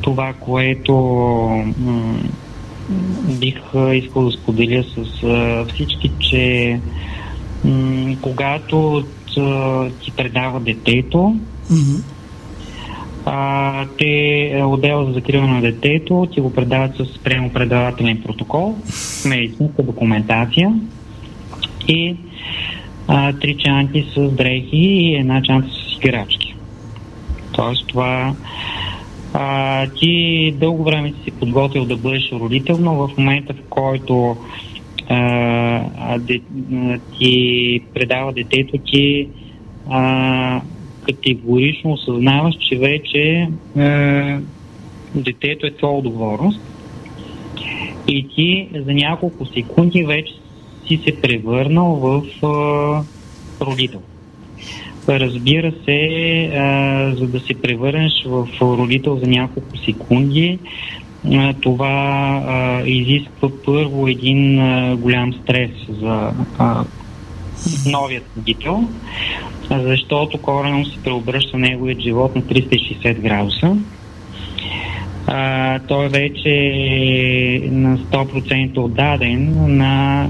това, 0.00 0.32
което 0.40 0.94
м- 1.78 2.20
бих 3.38 3.54
искал 3.94 4.24
да 4.24 4.30
споделя 4.30 4.84
с 4.84 5.22
а, 5.24 5.66
всички, 5.74 6.12
че 6.30 6.80
м- 7.64 8.16
когато 8.22 9.04
ти 10.04 10.10
предава 10.10 10.60
детето, 10.60 11.36
mm-hmm. 11.70 12.02
А, 13.24 13.86
те 13.98 14.62
отдел 14.66 15.06
за 15.06 15.12
закриване 15.12 15.52
на 15.52 15.60
детето 15.60 16.28
ти 16.32 16.40
го 16.40 16.52
предават 16.52 16.96
с 16.96 17.18
приемо-предавателен 17.18 18.22
протокол, 18.22 18.76
медицинска 19.26 19.82
документация 19.82 20.74
и 21.88 22.16
а, 23.08 23.32
три 23.32 23.56
чанти 23.56 24.06
с 24.14 24.30
дрехи 24.30 24.76
и 24.76 25.14
една 25.14 25.42
чанта 25.42 25.68
с 25.68 25.96
играчки. 25.96 26.54
Тоест 27.52 27.86
това 27.86 28.34
а, 29.34 29.86
ти 29.86 30.54
дълго 30.60 30.84
време 30.84 31.12
си 31.24 31.30
подготвил 31.30 31.84
да 31.84 31.96
бъдеш 31.96 32.32
родител, 32.32 32.78
но 32.80 32.94
в 32.94 33.18
момента 33.18 33.52
в 33.52 33.68
който 33.70 34.36
а, 35.08 36.18
де, 36.18 36.40
ти 37.18 37.80
предава 37.94 38.32
детето 38.32 38.78
ти 38.78 39.28
а, 39.90 40.60
категорично 41.06 41.92
осъзнаваш, 41.92 42.54
че 42.68 42.76
вече 42.76 43.48
а, 43.76 44.40
детето 45.14 45.66
е 45.66 45.70
твоя 45.70 45.94
отговорност 45.94 46.60
и 48.08 48.28
ти 48.28 48.68
за 48.86 48.94
няколко 48.94 49.46
секунди 49.46 50.02
вече 50.02 50.32
си 50.88 51.00
се 51.04 51.20
превърнал 51.20 51.94
в 51.94 52.22
а, 52.46 53.02
родител. 53.64 54.00
Разбира 55.08 55.72
се, 55.84 56.00
а, 56.54 57.14
за 57.16 57.26
да 57.26 57.40
се 57.40 57.54
превърнеш 57.54 58.12
в 58.26 58.48
родител 58.60 59.16
за 59.16 59.26
няколко 59.26 59.76
секунди, 59.76 60.58
а, 61.32 61.54
това 61.60 61.86
а, 62.46 62.82
изисква 62.86 63.48
първо 63.64 64.08
един 64.08 64.58
а, 64.58 64.96
голям 64.96 65.32
стрес 65.32 65.70
за 65.88 66.32
а, 66.58 66.84
новият 67.86 68.24
родител, 68.36 68.88
защото 69.70 70.38
корено 70.38 70.84
се 70.84 71.02
преобръща 71.02 71.58
неговият 71.58 72.00
живот 72.00 72.36
на 72.36 72.42
360 72.42 73.20
градуса. 73.20 73.76
А, 75.26 75.78
той 75.78 76.08
вече 76.08 76.50
е 76.50 77.60
на 77.70 77.98
100% 77.98 78.78
отдаден 78.78 79.76
на 79.76 80.26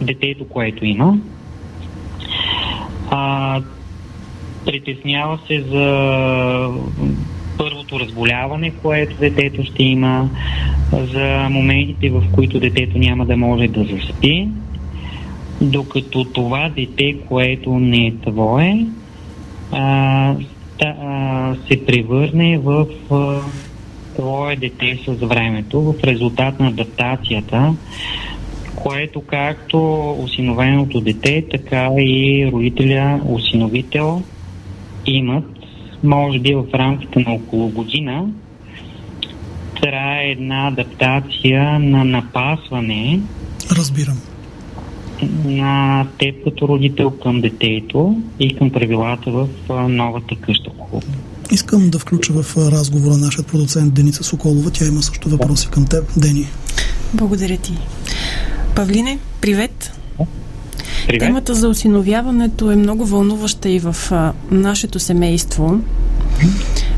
детето, 0.00 0.48
което 0.48 0.84
има. 0.84 1.18
А, 3.10 3.60
притеснява 4.64 5.38
се 5.46 5.60
за 5.60 5.88
първото 7.58 8.00
разболяване, 8.00 8.70
което 8.70 9.16
детето 9.20 9.64
ще 9.64 9.82
има, 9.82 10.28
за 10.92 11.48
моментите, 11.50 12.10
в 12.10 12.22
които 12.32 12.60
детето 12.60 12.98
няма 12.98 13.26
да 13.26 13.36
може 13.36 13.68
да 13.68 13.84
заспи, 13.84 14.48
докато 15.60 16.24
това 16.24 16.68
дете, 16.76 17.16
което 17.28 17.78
не 17.78 18.06
е 18.06 18.14
твое, 18.16 18.86
а, 19.72 20.34
та, 20.78 20.86
а, 20.86 21.56
се 21.68 21.86
превърне 21.86 22.58
в 22.58 22.86
а, 23.10 23.40
твое 24.14 24.56
дете 24.56 24.98
с 25.06 25.12
времето, 25.12 25.80
в 25.80 25.94
резултат 26.04 26.60
на 26.60 26.68
адаптацията 26.68 27.74
което 28.82 29.20
както 29.20 30.10
осиновеното 30.22 31.00
дете, 31.00 31.44
така 31.50 31.90
и 31.98 32.50
родителя, 32.52 33.20
осиновител 33.28 34.22
имат, 35.06 35.44
може 36.04 36.38
би 36.38 36.54
в 36.54 36.64
рамките 36.74 37.18
на 37.20 37.32
около 37.32 37.68
година, 37.68 38.26
трае 39.82 40.30
една 40.30 40.68
адаптация 40.68 41.78
на 41.78 42.04
напасване. 42.04 43.20
Разбирам. 43.70 44.18
На 45.44 46.06
теб 46.18 46.44
като 46.44 46.68
родител 46.68 47.10
към 47.10 47.40
детето 47.40 48.16
и 48.40 48.56
към 48.56 48.70
правилата 48.70 49.30
в 49.30 49.48
новата 49.88 50.34
къща. 50.40 50.70
Искам 51.50 51.90
да 51.90 51.98
включа 51.98 52.32
в 52.32 52.56
разговора 52.56 53.16
нашия 53.16 53.44
продуцент 53.44 53.94
Деница 53.94 54.24
Соколова. 54.24 54.70
Тя 54.70 54.86
има 54.86 55.02
също 55.02 55.28
въпроси 55.28 55.68
към 55.68 55.86
теб. 55.86 56.04
Дени. 56.16 56.46
Благодаря 57.14 57.56
ти. 57.56 57.72
Павлине, 58.76 59.18
привет! 59.40 59.92
Привет. 61.06 61.20
Темата 61.20 61.54
за 61.54 61.68
осиновяването 61.68 62.70
е 62.70 62.76
много 62.76 63.06
вълнуваща 63.06 63.68
и 63.68 63.78
в 63.78 63.96
а, 64.10 64.32
нашето 64.50 64.98
семейство. 64.98 65.80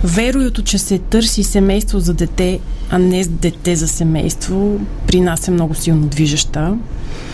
Вероятно, 0.05 0.65
че 0.65 0.79
се 0.79 0.99
търси 0.99 1.43
семейство 1.43 2.01
за 2.01 2.15
дете, 2.15 2.61
а 2.91 2.99
не 2.99 3.25
дете 3.25 3.77
за 3.77 3.89
семейство, 3.89 4.81
при 5.07 5.21
нас 5.21 5.49
е 5.49 5.51
много 5.51 5.75
силно 5.75 6.07
движеща. 6.07 6.77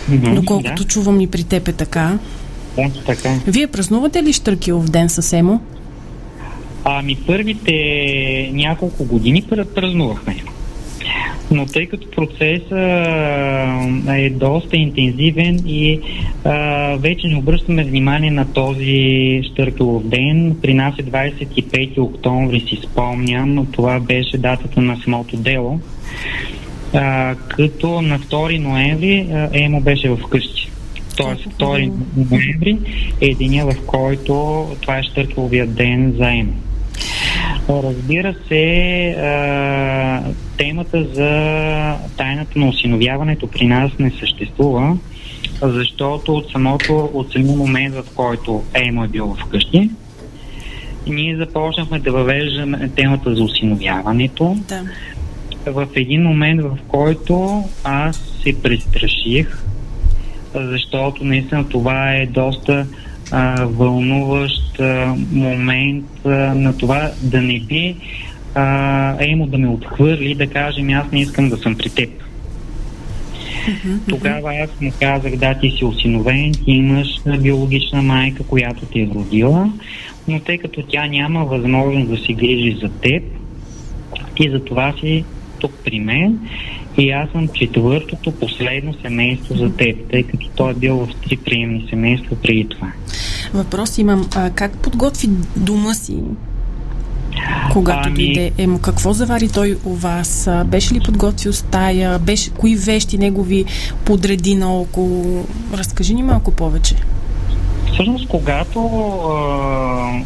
Mm-hmm, 0.09 0.35
Доколкото 0.35 0.83
да. 0.83 0.87
чувам 0.89 1.21
и 1.21 1.27
при 1.27 1.43
теб 1.43 1.67
е 1.67 1.73
така. 1.73 2.19
Да, 2.75 2.89
така. 3.05 3.39
Вие 3.47 3.67
празнувате 3.67 4.23
ли 4.23 4.33
Штъркилов 4.33 4.89
ден 4.89 5.09
с 5.09 5.33
Емо? 5.33 5.61
Ами 6.83 7.17
първите 7.27 7.73
няколко 8.53 9.05
години 9.05 9.45
празнувахме. 9.75 10.43
Но 11.51 11.65
тъй 11.65 11.85
като 11.85 12.11
процесът 12.11 12.71
е 14.09 14.29
доста 14.29 14.77
интензивен 14.77 15.63
и 15.65 15.99
а, 16.45 16.95
вече 16.95 17.27
не 17.27 17.37
обръщаме 17.37 17.83
внимание 17.83 18.31
на 18.31 18.53
този 18.53 19.41
Штъркелов 19.51 20.07
ден, 20.07 20.57
при 20.61 20.73
нас 20.73 20.93
е 20.99 21.03
25 21.03 21.99
октомври, 21.99 22.59
си 22.59 22.79
спомням, 22.83 23.67
това 23.71 23.99
беше 23.99 24.37
датата 24.37 24.81
на 24.81 24.97
самото 25.03 25.37
дело, 25.37 25.79
а, 26.93 27.35
като 27.35 28.01
на 28.01 28.19
2 28.19 28.59
ноември 28.59 29.27
а, 29.31 29.49
Емо 29.53 29.81
беше 29.81 30.09
в 30.09 30.19
къщи. 30.29 30.69
Тоест 31.17 31.45
2 31.59 31.91
ноември 32.31 32.77
е 33.21 33.35
деня, 33.35 33.65
в 33.65 33.85
който 33.85 34.65
това 34.81 34.97
е 34.97 35.03
Штъркеловия 35.03 35.67
ден 35.67 36.13
за 36.17 36.31
Емо. 36.31 36.53
Разбира 37.69 38.35
се, 38.47 39.09
а, 39.09 40.23
темата 40.57 41.05
за 41.13 41.29
тайната 42.17 42.59
на 42.59 42.67
осиновяването 42.67 43.47
при 43.47 43.67
нас 43.67 43.91
не 43.99 44.11
съществува, 44.19 44.97
защото 45.61 46.33
от 46.33 46.51
самото, 46.51 47.09
от 47.13 47.31
самия 47.31 47.57
момент, 47.57 47.95
в 47.95 48.03
който 48.15 48.63
Емо 48.73 49.03
е 49.03 49.07
бил 49.07 49.35
вкъщи, 49.45 49.89
ние 51.07 51.37
започнахме 51.37 51.99
да 51.99 52.11
въвеждаме 52.11 52.89
темата 52.95 53.35
за 53.35 53.43
осиновяването. 53.43 54.57
Да. 54.67 54.83
В 55.71 55.87
един 55.95 56.23
момент, 56.23 56.61
в 56.61 56.77
който 56.87 57.63
аз 57.83 58.15
се 58.43 58.61
престраших, 58.61 59.63
защото 60.55 61.23
наистина 61.23 61.69
това 61.69 62.13
е 62.13 62.25
доста 62.25 62.87
а, 63.31 63.65
вълнуващ 63.65 64.79
а, 64.79 65.15
момент 65.31 66.05
а, 66.25 66.29
на 66.55 66.77
това 66.77 67.11
да 67.21 67.41
не 67.41 67.59
би 67.59 67.95
а, 68.55 69.15
Емо 69.19 69.47
да 69.47 69.57
ме 69.57 69.67
отхвърли, 69.67 70.35
да 70.35 70.47
кажем 70.47 70.89
аз 70.89 71.11
не 71.11 71.21
искам 71.21 71.49
да 71.49 71.57
съм 71.57 71.75
при 71.75 71.89
теб. 71.89 72.09
Тогава 74.09 74.55
аз 74.55 74.81
му 74.81 74.91
казах, 74.99 75.35
да, 75.35 75.53
ти 75.53 75.71
си 75.71 75.85
осиновен, 75.85 76.51
ти 76.51 76.71
имаш 76.71 77.07
биологична 77.39 78.01
майка, 78.01 78.43
която 78.43 78.85
ти 78.85 79.01
е 79.01 79.09
родила, 79.15 79.69
но 80.27 80.39
тъй 80.39 80.57
като 80.57 80.83
тя 80.83 81.07
няма 81.07 81.45
възможност 81.45 82.09
да 82.09 82.17
се 82.17 82.33
грижи 82.33 82.77
за 82.81 82.89
теб, 82.89 83.23
ти 84.35 84.49
за 84.49 84.59
това 84.63 84.93
си 84.99 85.23
тук 85.59 85.71
при 85.85 85.99
мен 85.99 86.39
и 86.97 87.11
аз 87.11 87.31
съм 87.31 87.47
четвъртото 87.47 88.31
последно 88.31 88.93
семейство 89.01 89.55
за 89.55 89.75
теб, 89.75 89.97
тъй 90.11 90.23
като 90.23 90.49
той 90.55 90.71
е 90.71 90.75
бил 90.75 90.95
в 90.95 91.09
три 91.27 91.37
приемни 91.37 91.87
семейства 91.89 92.35
преди 92.43 92.67
това. 92.69 92.87
Въпрос 93.53 93.97
имам. 93.97 94.29
А, 94.35 94.49
как 94.49 94.77
подготви 94.77 95.29
дома 95.55 95.93
си 95.93 96.17
когато 97.73 98.07
ами... 98.07 98.15
дойде 98.15 98.51
Емо, 98.57 98.79
какво 98.79 99.13
завари 99.13 99.49
той 99.49 99.77
у 99.85 99.93
вас? 99.93 100.49
Беше 100.65 100.93
ли 100.93 100.99
подготвил 100.99 101.53
стая? 101.53 102.19
Беше, 102.19 102.49
кои 102.49 102.75
вещи 102.75 103.17
негови 103.17 103.65
подреди 104.05 104.55
наоколо? 104.55 105.45
Разкажи 105.73 106.13
ни 106.13 106.23
малко 106.23 106.51
повече. 106.51 106.95
Всъщност, 107.93 108.27
когато 108.27 108.79
а, 108.79 110.21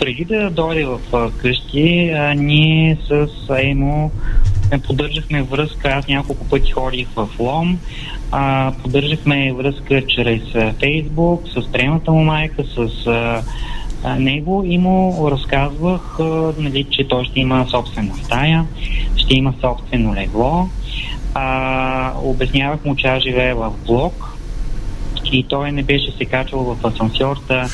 преди 0.00 0.24
да 0.24 0.50
дойде 0.50 0.84
в 0.84 1.30
къщи, 1.36 2.10
а, 2.10 2.34
ние 2.34 2.98
с 3.08 3.28
Емо 3.58 4.10
поддържахме 4.86 5.42
връзка. 5.42 5.88
Аз 5.88 6.08
няколко 6.08 6.44
пъти 6.44 6.70
ходих 6.70 7.08
в 7.16 7.28
Лом. 7.38 7.78
А, 8.32 8.72
поддържахме 8.82 9.52
връзка 9.52 10.02
чрез 10.06 10.42
Фейсбук, 10.80 11.42
с 11.48 11.72
приемната 11.72 12.12
му 12.12 12.24
майка, 12.24 12.64
с 12.64 13.06
а, 13.06 13.42
него 14.18 14.64
и 14.66 14.78
му 14.78 15.28
разказвах, 15.30 16.16
нали, 16.58 16.84
че 16.90 17.08
той 17.08 17.24
ще 17.24 17.40
има 17.40 17.66
собствена 17.70 18.14
стая, 18.24 18.66
ще 19.16 19.34
има 19.34 19.54
собствено 19.60 20.14
легло. 20.14 20.68
А, 21.34 22.12
обяснявах 22.22 22.84
му, 22.84 22.96
че 22.96 23.06
аз 23.06 23.22
живея 23.22 23.56
в 23.56 23.72
блок 23.86 24.38
и 25.32 25.44
той 25.44 25.72
не 25.72 25.82
беше 25.82 26.12
се 26.12 26.24
качвал 26.24 26.62
в 26.64 26.86
асансьорта, 26.86 27.68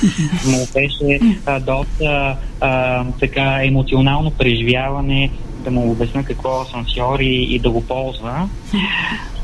му 0.46 0.66
беше 0.74 1.20
а, 1.46 1.60
доста 1.60 2.36
а, 2.60 3.04
така 3.20 3.60
емоционално 3.62 4.30
преживяване 4.30 5.30
да 5.64 5.70
му 5.70 5.90
обясня 5.90 6.24
какво 6.24 6.60
е 6.60 6.62
асансьор 6.62 7.20
и, 7.20 7.54
и 7.54 7.58
да 7.58 7.70
го 7.70 7.86
ползва. 7.86 8.48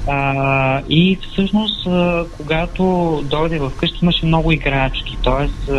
А, 0.06 0.80
и 0.88 1.18
всъщност, 1.32 1.86
а, 1.86 2.24
когато 2.36 2.82
дойде 3.30 3.58
в 3.58 3.72
къщи, 3.76 3.98
имаше 4.02 4.26
много 4.26 4.52
играчки, 4.52 5.16
т.е 5.24 5.72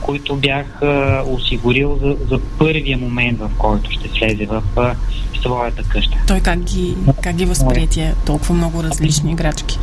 които 0.00 0.36
бях 0.36 0.82
а, 0.82 1.22
осигурил 1.26 1.98
за, 2.02 2.16
за 2.30 2.40
първия 2.58 2.98
момент, 2.98 3.38
в 3.38 3.50
който 3.58 3.90
ще 3.90 4.08
слезе 4.08 4.46
в 4.46 4.62
а, 4.76 4.94
своята 5.40 5.82
къща. 5.82 6.16
Той 6.26 6.40
как 6.40 6.58
ги, 6.58 6.94
как 7.22 7.36
ги 7.36 7.44
възприятия 7.44 8.14
толкова 8.26 8.54
много 8.54 8.82
различни 8.82 9.32
играчки? 9.32 9.78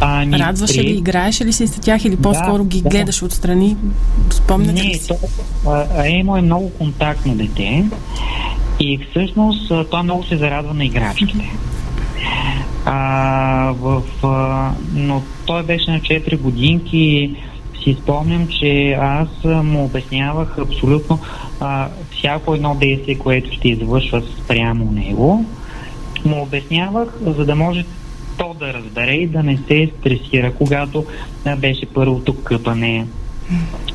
Ами, 0.00 0.38
Радваше 0.38 0.78
при... 0.78 0.84
ли, 0.84 0.90
играеше 0.90 1.44
ли 1.44 1.52
си 1.52 1.66
с 1.66 1.80
тях 1.80 2.04
или 2.04 2.16
по-скоро 2.16 2.62
да, 2.62 2.68
ги 2.68 2.82
да. 2.82 2.88
гледаш 2.88 3.22
отстрани? 3.22 3.76
Спомняте 4.30 4.72
Не, 4.72 4.88
ли 4.88 4.94
си? 4.94 5.08
То, 5.08 5.16
а, 5.66 6.08
Емо 6.08 6.36
е 6.36 6.42
много 6.42 6.70
контактно 6.70 7.34
дете 7.34 7.84
и 8.80 8.98
всъщност 9.10 9.72
той 9.90 10.02
много 10.02 10.24
се 10.24 10.36
зарадва 10.36 10.74
на 10.74 10.84
играчките. 10.84 11.50
А, 12.84 13.72
в, 13.80 14.02
а, 14.22 14.70
но 14.94 15.22
той 15.46 15.62
беше 15.62 15.90
на 15.90 16.00
4 16.00 16.38
годинки 16.38 17.34
си 17.82 17.96
спомням, 18.02 18.48
че 18.60 18.92
аз 18.92 19.28
му 19.44 19.84
обяснявах 19.84 20.58
абсолютно 20.58 21.18
а, 21.60 21.88
всяко 22.18 22.54
едно 22.54 22.74
действие, 22.74 23.18
което 23.18 23.52
ще 23.52 23.68
извършва 23.68 24.22
спрямо 24.44 24.92
него. 24.92 25.44
Му 26.24 26.42
обяснявах, 26.42 27.08
за 27.20 27.44
да 27.44 27.56
може 27.56 27.84
то 28.38 28.54
да 28.58 28.72
разбере 28.72 29.12
и 29.12 29.26
да 29.26 29.42
не 29.42 29.58
се 29.68 29.90
стресира, 29.98 30.54
когато 30.54 31.04
а, 31.44 31.56
беше 31.56 31.86
първото 31.86 32.42
къпане. 32.42 33.06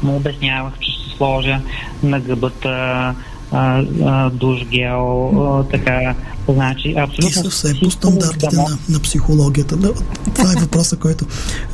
Му 0.04 0.16
обяснявах, 0.16 0.80
че 0.80 0.92
ще 0.92 1.18
сложа 1.18 1.60
на 2.04 2.20
гъбата 2.20 3.16
а, 3.52 3.84
а, 4.06 4.30
душ 4.30 4.66
гел, 4.66 5.32
а, 5.44 5.64
така, 5.64 6.16
значи, 6.48 6.96
абсолютно... 6.98 7.44
Ти 7.44 7.50
все 7.50 7.80
по 7.80 7.92
стандартите 7.92 8.56
да... 8.56 8.62
на, 8.62 8.78
на 8.90 9.00
психологията. 9.00 9.78
Да, 9.78 9.94
това 10.36 10.52
е 10.52 10.62
въпроса, 10.62 10.98
който 10.98 11.26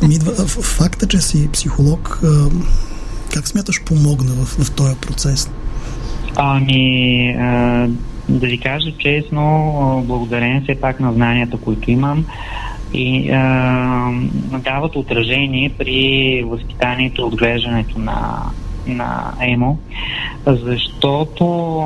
ми 0.08 0.16
идва. 0.16 0.32
Факта, 0.48 1.08
че 1.08 1.22
си 1.22 1.50
психолог, 1.52 2.20
а, 2.24 2.50
как 3.34 3.48
смяташ 3.48 3.84
помогна 3.84 4.32
в, 4.34 4.46
в 4.46 4.72
този 4.72 4.96
процес? 4.96 5.50
Ами, 6.36 7.30
а, 7.40 7.88
да 8.30 8.48
ви 8.48 8.58
кажа 8.58 8.92
честно, 8.98 10.04
благодарение 10.08 10.62
все 10.64 10.82
пак 10.82 11.00
на 11.00 11.14
знанията, 11.14 11.58
които 11.58 11.92
имам, 11.92 12.26
и 12.94 13.30
а, 13.32 14.12
дават 14.64 14.96
отражение 14.96 15.70
при 15.78 16.44
възпитанието 16.48 17.22
и 17.22 17.24
отглеждането 17.24 18.00
на 18.00 18.44
на 18.88 19.34
ЕМО, 19.42 19.80
защото 20.48 21.84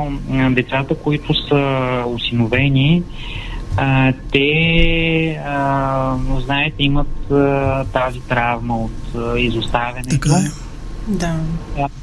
децата, 0.51 0.95
които 0.95 1.47
са 1.47 2.03
осиновени, 2.07 3.03
а, 3.77 4.13
те, 4.31 5.41
а, 5.45 6.15
знаете, 6.45 6.83
имат 6.83 7.31
а, 7.31 7.85
тази 7.85 8.19
травма 8.19 8.77
от 8.77 9.15
а, 9.15 9.39
изоставянето. 9.39 10.09
Така 10.09 10.35
е. 10.35 10.67
Да. 11.07 11.35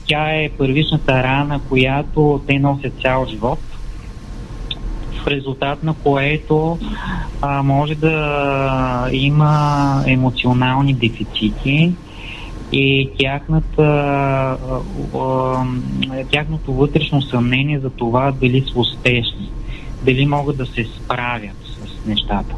Тя 0.07 0.31
е 0.31 0.51
първичната 0.59 1.23
рана, 1.23 1.61
която 1.69 2.43
те 2.47 2.59
носят 2.59 2.93
цял 3.03 3.27
живот 3.27 3.59
в 5.25 5.27
резултат 5.27 5.83
на 5.83 5.95
което 5.95 6.79
а, 7.43 7.63
може 7.63 7.95
да 7.95 9.09
има 9.13 10.03
емоционални 10.07 10.95
дефицити, 10.95 11.93
и 12.77 13.11
тяхната, 13.19 14.59
тяхното 16.31 16.73
вътрешно 16.73 17.23
съмнение 17.23 17.79
за 17.79 17.91
това 17.91 18.33
дали 18.33 18.65
са 18.73 18.79
успешни, 18.79 19.51
дали 20.03 20.27
могат 20.27 20.57
да 20.57 20.67
се 20.67 20.85
справят 20.85 21.57
с 21.63 22.07
нещата. 22.07 22.55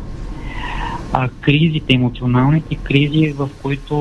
А 1.13 1.29
кризите, 1.41 1.95
емоционалните 1.95 2.75
кризи, 2.75 3.33
в 3.33 3.49
които 3.63 3.95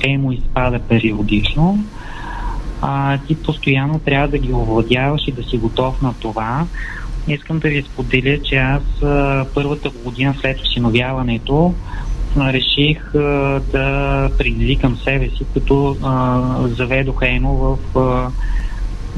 емо 0.00 0.32
изпада 0.32 0.78
периодично, 0.78 1.84
а, 2.82 3.18
ти 3.18 3.34
постоянно 3.34 3.98
трябва 3.98 4.28
да 4.28 4.38
ги 4.38 4.52
овладяваш 4.52 5.28
и 5.28 5.32
да 5.32 5.42
си 5.42 5.58
готов 5.58 6.02
на 6.02 6.14
това. 6.14 6.66
Искам 7.28 7.58
да 7.58 7.68
ви 7.68 7.82
споделя, 7.82 8.38
че 8.42 8.56
аз 8.56 9.02
а, 9.02 9.46
първата 9.54 9.90
година 10.04 10.34
след 10.40 10.60
осиновяването 10.60 11.74
реших 12.36 13.14
а, 13.14 13.18
да 13.72 14.30
предизвикам 14.38 14.96
себе 14.96 15.28
си, 15.28 15.44
като 15.54 15.96
а, 16.02 16.42
заведох 16.68 17.18
Емо 17.22 17.56
в 17.56 17.78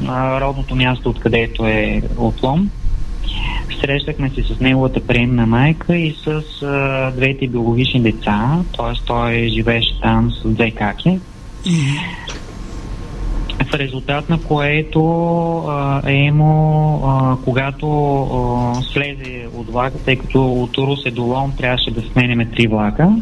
а, 0.07 0.41
родното 0.41 0.75
място, 0.75 1.09
откъдето 1.09 1.65
е 1.65 2.01
отлом. 2.17 2.69
Срещахме 3.81 4.29
се 4.29 4.43
с 4.43 4.59
неговата 4.59 5.07
приемна 5.07 5.45
майка 5.45 5.97
и 5.97 6.15
с 6.23 6.61
а, 6.61 7.11
двете 7.15 7.47
биологични 7.47 8.01
деца, 8.01 8.59
т.е. 8.77 9.05
той 9.05 9.49
живееше 9.49 10.01
там 10.01 10.31
с 10.31 10.49
две 10.49 10.71
каки. 10.71 11.19
В 13.59 13.73
резултат 13.73 14.29
на 14.29 14.41
което 14.41 14.99
Емо, 16.05 17.01
а, 17.05 17.37
когато 17.43 17.87
а, 18.23 18.81
слезе 18.81 19.45
от 19.55 19.69
влака, 19.69 19.97
тъй 19.97 20.15
като 20.15 20.45
от 20.45 20.77
Русе 20.77 21.11
до 21.11 21.23
Лон 21.23 21.53
трябваше 21.57 21.91
да 21.91 22.01
сменяме 22.01 22.45
три 22.45 22.67
влака, 22.67 23.15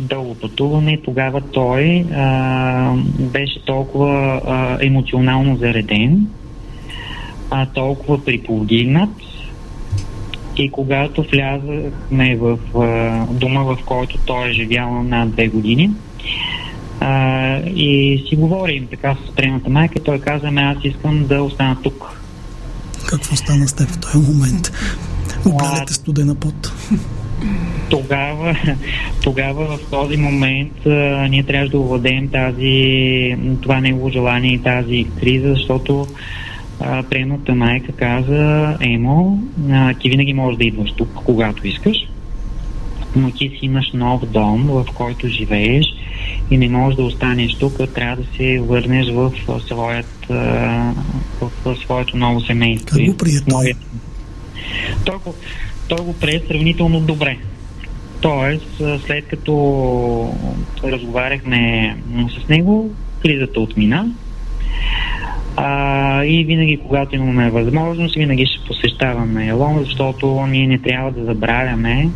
дълго 0.00 0.34
пътуване, 0.34 1.00
тогава 1.04 1.40
той 1.40 2.04
а, 2.14 2.92
беше 3.18 3.64
толкова 3.64 4.40
а, 4.46 4.78
емоционално 4.80 5.56
зареден, 5.56 6.26
а 7.50 7.66
толкова 7.66 8.24
приповдигнат, 8.24 9.10
и 10.56 10.70
когато 10.70 11.22
влязахме 11.22 12.36
в 12.36 12.58
а, 12.74 13.26
дома, 13.32 13.62
в 13.62 13.78
който 13.86 14.18
той 14.26 14.48
е 14.48 14.52
живял 14.52 15.02
над 15.02 15.30
две 15.30 15.48
години, 15.48 15.90
а, 17.00 17.56
и 17.66 18.22
си 18.28 18.36
говорим 18.36 18.86
така 18.90 19.16
с 19.26 19.34
приемната 19.34 19.70
майка. 19.70 20.00
Той 20.04 20.20
каза, 20.20 20.46
аз 20.56 20.76
искам 20.84 21.26
да 21.26 21.42
остана 21.42 21.76
тук. 21.82 22.20
Какво 23.06 23.36
стана 23.36 23.68
с 23.68 23.72
теб 23.72 23.88
в 23.88 24.00
този 24.00 24.32
момент? 24.32 24.72
Облядете 25.46 25.94
студена 25.94 26.34
пот. 26.34 26.72
Тогава, 27.90 28.56
тогава 29.22 29.76
в 29.76 29.90
този 29.90 30.16
момент 30.16 30.86
а, 30.86 31.28
ние 31.28 31.42
трябва 31.42 31.68
да 31.68 31.78
овладеем 31.78 32.28
тази, 32.28 33.36
това 33.62 33.80
негово 33.80 34.10
желание 34.10 34.52
и 34.52 34.62
тази 34.62 35.06
криза, 35.20 35.48
защото 35.54 36.06
а, 36.80 37.02
приемната 37.02 37.54
майка 37.54 37.92
каза, 37.92 38.76
Емо, 38.80 39.42
а, 39.70 39.94
ти 39.94 40.08
винаги 40.08 40.34
можеш 40.34 40.58
да 40.58 40.64
идваш 40.64 40.92
тук, 40.92 41.08
когато 41.14 41.66
искаш, 41.66 41.96
но 43.16 43.30
ти 43.30 43.48
си 43.48 43.58
имаш 43.62 43.90
нов 43.94 44.26
дом, 44.26 44.66
в 44.66 44.84
който 44.94 45.28
живееш 45.28 45.86
и 46.50 46.58
не 46.58 46.68
можеш 46.68 46.96
да 46.96 47.02
останеш 47.02 47.54
тук, 47.54 47.94
трябва 47.94 48.16
да 48.16 48.36
се 48.36 48.60
върнеш 48.60 49.08
в, 49.10 49.32
своят, 49.66 50.26
в, 51.40 51.50
в 51.64 51.76
своето 51.76 52.16
ново 52.16 52.40
семейство. 52.40 52.96
Как 52.96 53.06
го 53.06 53.16
прие 53.16 53.40
той? 53.50 53.72
Той, 55.04 55.16
той 55.88 55.98
го 55.98 56.12
прие 56.12 56.42
сравнително 56.48 57.00
добре. 57.00 57.38
Тоест, 58.20 58.82
след 59.06 59.26
като 59.26 60.34
разговаряхме 60.84 61.96
с 62.44 62.48
него, 62.48 62.90
кризата 63.22 63.60
отмина. 63.60 64.06
А, 65.56 66.24
и 66.24 66.44
винаги, 66.44 66.78
когато 66.86 67.16
имаме 67.16 67.50
възможност, 67.50 68.14
винаги 68.14 68.46
ще 68.46 68.66
посещаваме 68.66 69.46
Елон, 69.46 69.84
защото 69.84 70.46
ние 70.46 70.66
не 70.66 70.78
трябва 70.78 71.12
да 71.12 71.24
забравяме, 71.24 72.08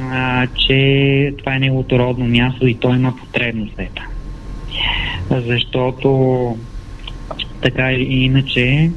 а, 0.00 0.46
че 0.46 1.34
това 1.38 1.54
е 1.54 1.58
неговото 1.58 1.98
родно 1.98 2.26
място 2.26 2.66
и 2.66 2.74
той 2.74 2.96
има 2.96 3.16
потребност 3.16 3.72
ета. 3.78 4.02
Защото 5.30 6.58
така 7.62 7.92
или 7.92 8.14
иначе 8.14 8.90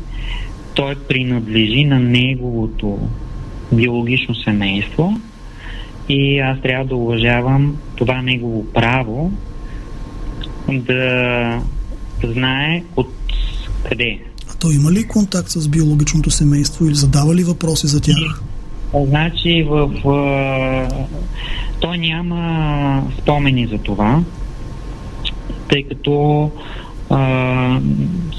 той 0.75 0.95
принадлежи 0.95 1.85
на 1.85 1.99
неговото 1.99 2.99
биологично 3.73 4.35
семейство 4.35 5.13
и 6.09 6.39
аз 6.39 6.61
трябва 6.61 6.85
да 6.85 6.95
уважавам 6.95 7.77
това 7.95 8.21
негово 8.21 8.65
право 8.73 9.31
да 10.69 11.61
знае 12.23 12.83
от 12.95 13.09
къде. 13.89 14.19
А 14.51 14.55
той 14.59 14.75
има 14.75 14.91
ли 14.91 15.07
контакт 15.07 15.49
с 15.49 15.67
биологичното 15.67 16.31
семейство 16.31 16.85
или 16.85 16.95
задава 16.95 17.35
ли 17.35 17.43
въпроси 17.43 17.87
за 17.87 18.01
тях? 18.01 18.43
Значи 18.93 19.63
в... 19.69 19.89
той 21.79 21.97
няма 21.97 23.03
спомени 23.17 23.67
за 23.67 23.77
това, 23.77 24.23
тъй 25.69 25.83
като 25.83 26.51
а, 27.09 27.79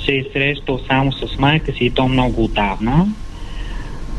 се 0.05 0.13
е 0.13 0.25
срещал 0.33 0.79
само 0.89 1.13
с 1.13 1.39
майка 1.39 1.73
си 1.73 1.85
и 1.85 1.91
то 1.91 2.09
много 2.09 2.45
отдавна. 2.45 3.07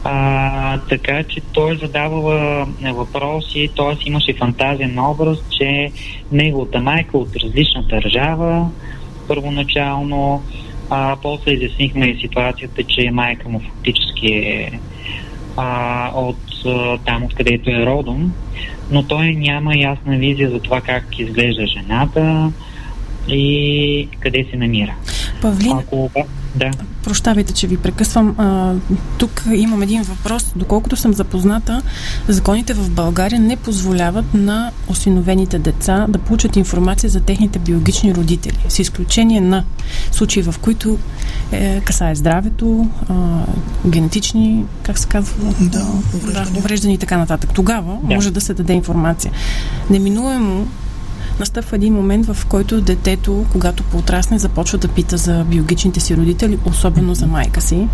А, 0.03 0.77
така 0.77 1.23
че 1.23 1.41
той 1.41 1.77
задава 1.77 2.67
въпроси, 2.93 3.69
т.е. 3.77 4.09
имаше 4.09 4.33
фантазия 4.33 4.87
на 4.87 5.11
образ, 5.11 5.37
че 5.49 5.91
неговата 6.31 6.79
майка 6.79 7.17
от 7.17 7.35
различна 7.35 7.83
държава, 7.83 8.69
първоначално, 9.27 10.43
а, 10.89 11.15
после 11.21 11.51
изяснихме 11.51 12.17
ситуацията, 12.21 12.83
че 12.83 13.11
майка 13.11 13.49
му 13.49 13.59
фактически 13.59 14.27
е 14.27 14.79
а, 15.59 16.11
от 16.15 16.65
а, 16.65 16.97
там, 16.97 17.23
откъдето 17.23 17.69
е 17.69 17.85
родом, 17.85 18.33
но 18.91 19.03
той 19.03 19.35
няма 19.35 19.75
ясна 19.75 20.17
визия 20.17 20.49
за 20.49 20.59
това 20.59 20.81
как 20.81 21.19
изглежда 21.19 21.67
жената, 21.67 22.51
и 23.27 24.07
къде 24.19 24.45
се 24.51 24.57
намира. 24.57 24.95
Павлин, 25.41 25.71
Ако, 25.71 26.09
да. 26.55 26.71
прощавайте, 27.03 27.53
че 27.53 27.67
ви 27.67 27.77
прекъсвам. 27.77 28.35
А, 28.37 28.73
тук 29.17 29.43
имам 29.53 29.81
един 29.81 30.01
въпрос. 30.01 30.45
Доколкото 30.55 30.95
съм 30.95 31.13
запозната, 31.13 31.81
законите 32.27 32.73
в 32.73 32.89
България 32.89 33.39
не 33.39 33.55
позволяват 33.55 34.33
на 34.33 34.71
осиновените 34.87 35.59
деца 35.59 36.05
да 36.09 36.19
получат 36.19 36.55
информация 36.55 37.09
за 37.09 37.19
техните 37.19 37.59
биологични 37.59 38.15
родители, 38.15 38.57
с 38.69 38.79
изключение 38.79 39.41
на 39.41 39.63
случаи, 40.11 40.43
в 40.43 40.55
които 40.61 40.97
е, 41.51 41.81
касае 41.81 42.15
здравето, 42.15 42.89
а, 43.09 43.13
генетични, 43.87 44.65
как 44.83 44.99
се 44.99 45.07
казва? 45.07 45.53
Да, 45.61 45.85
увреждани. 46.15 46.51
Да, 46.51 46.59
увреждани 46.59 46.93
и 46.93 46.97
така 46.97 47.17
нататък. 47.17 47.49
Тогава 47.53 47.97
да. 48.03 48.15
може 48.15 48.31
да 48.31 48.41
се 48.41 48.53
даде 48.53 48.73
информация. 48.73 49.31
Неминуемо 49.89 50.67
настъпва 51.39 51.75
един 51.75 51.93
момент, 51.93 52.25
в 52.25 52.45
който 52.45 52.81
детето, 52.81 53.45
когато 53.51 53.83
поотрасне, 53.83 54.39
започва 54.39 54.77
да 54.77 54.87
пита 54.87 55.17
за 55.17 55.43
биологичните 55.43 55.99
си 55.99 56.17
родители, 56.17 56.57
особено 56.65 57.15
за 57.15 57.27
майка 57.27 57.61
си. 57.61 57.87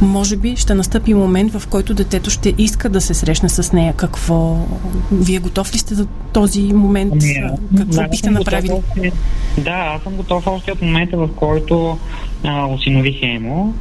Може 0.00 0.36
би 0.36 0.56
ще 0.56 0.74
настъпи 0.74 1.14
момент, 1.14 1.52
в 1.52 1.66
който 1.68 1.94
детето 1.94 2.30
ще 2.30 2.54
иска 2.58 2.88
да 2.88 3.00
се 3.00 3.14
срещне 3.14 3.48
с 3.48 3.72
нея. 3.72 3.94
Какво? 3.96 4.66
Вие 5.12 5.38
готов 5.38 5.74
ли 5.74 5.78
сте 5.78 5.94
за 5.94 6.06
този 6.32 6.62
момент? 6.72 7.14
Не, 7.14 7.50
Какво 7.76 8.02
да, 8.02 8.08
бихте 8.08 8.30
направили? 8.30 8.68
Готов, 8.68 9.12
да, 9.58 9.92
аз 9.96 10.02
съм 10.02 10.14
готов 10.14 10.46
още 10.46 10.72
от 10.72 10.82
момента, 10.82 11.16
в 11.16 11.28
който 11.36 11.98
а, 12.44 12.66
осинових 12.66 13.22
Емо 13.22 13.74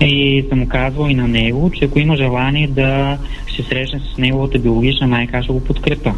и 0.00 0.44
съм 0.48 0.66
казвал 0.66 1.08
и 1.08 1.14
на 1.14 1.28
него, 1.28 1.70
че 1.70 1.84
ако 1.84 1.98
има 1.98 2.16
желание 2.16 2.68
да 2.68 3.18
се 3.56 3.62
срещне 3.62 4.00
с 4.14 4.18
неговата 4.18 4.58
биологична 4.58 5.06
майка, 5.06 5.42
ще 5.42 5.52
го 5.52 5.60
подкрепа. 5.60 6.14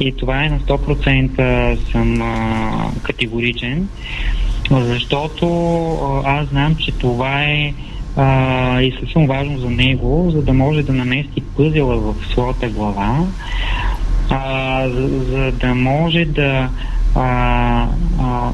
И 0.00 0.12
това 0.16 0.44
е 0.44 0.48
на 0.48 0.60
100% 0.60 1.90
съм 1.92 2.22
а, 2.22 2.90
категоричен, 3.02 3.88
защото 4.70 5.46
а, 6.24 6.40
аз 6.40 6.48
знам, 6.48 6.74
че 6.74 6.92
това 6.92 7.42
е 7.42 7.74
а, 8.16 8.80
изключително 8.82 9.28
важно 9.28 9.58
за 9.58 9.70
него, 9.70 10.30
за 10.30 10.42
да 10.42 10.52
може 10.52 10.82
да 10.82 10.92
намести 10.92 11.40
пъзела 11.40 11.96
в 11.96 12.14
своята 12.30 12.68
глава, 12.68 13.26
а, 14.30 14.88
за, 14.88 15.08
за 15.08 15.52
да 15.52 15.74
може 15.74 16.24
да 16.24 16.68
а, 17.14 17.88
а, 18.20 18.50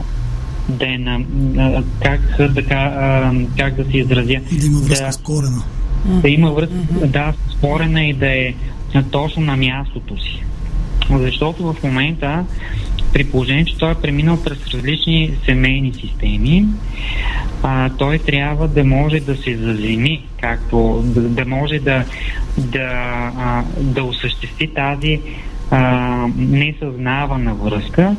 да 0.69 0.87
е 0.87 0.99
на, 0.99 1.21
а, 1.59 1.83
как, 2.03 2.53
да, 2.53 2.63
а, 2.75 3.33
как 3.59 3.75
да 3.75 3.91
се 3.91 3.99
изразя. 3.99 4.41
Да 4.53 4.67
има 4.67 4.81
връзка 4.81 5.07
да, 5.07 5.13
с 5.13 5.17
корена. 5.17 5.63
Да 6.07 6.29
има 6.29 6.51
връзка, 6.51 6.75
mm-hmm. 6.75 7.07
да, 7.07 7.33
с 7.51 7.61
корена 7.61 8.05
и 8.05 8.13
да 8.13 8.27
е 8.27 8.55
точно 9.11 9.43
на 9.43 9.57
мястото 9.57 10.21
си. 10.23 10.43
Защото 11.11 11.73
в 11.73 11.83
момента, 11.83 12.45
при 13.13 13.25
положение, 13.25 13.65
че 13.65 13.79
той 13.79 13.93
е 13.93 13.95
преминал 13.95 14.43
през 14.43 14.67
различни 14.75 15.31
семейни 15.45 15.93
системи, 15.93 16.67
а, 17.63 17.91
той 17.99 18.19
трябва 18.19 18.69
да 18.69 18.85
може 18.85 19.21
да 19.21 19.37
се 19.37 19.57
заземи, 19.57 20.27
както 20.41 21.03
да, 21.05 21.21
да 21.21 21.45
може 21.45 21.79
да, 21.79 22.05
да, 22.59 22.89
а, 23.39 23.63
да 23.81 24.05
осъществи 24.05 24.75
тази 24.75 25.21
а, 25.71 26.27
несъзнавана 26.37 27.55
връзка 27.55 28.17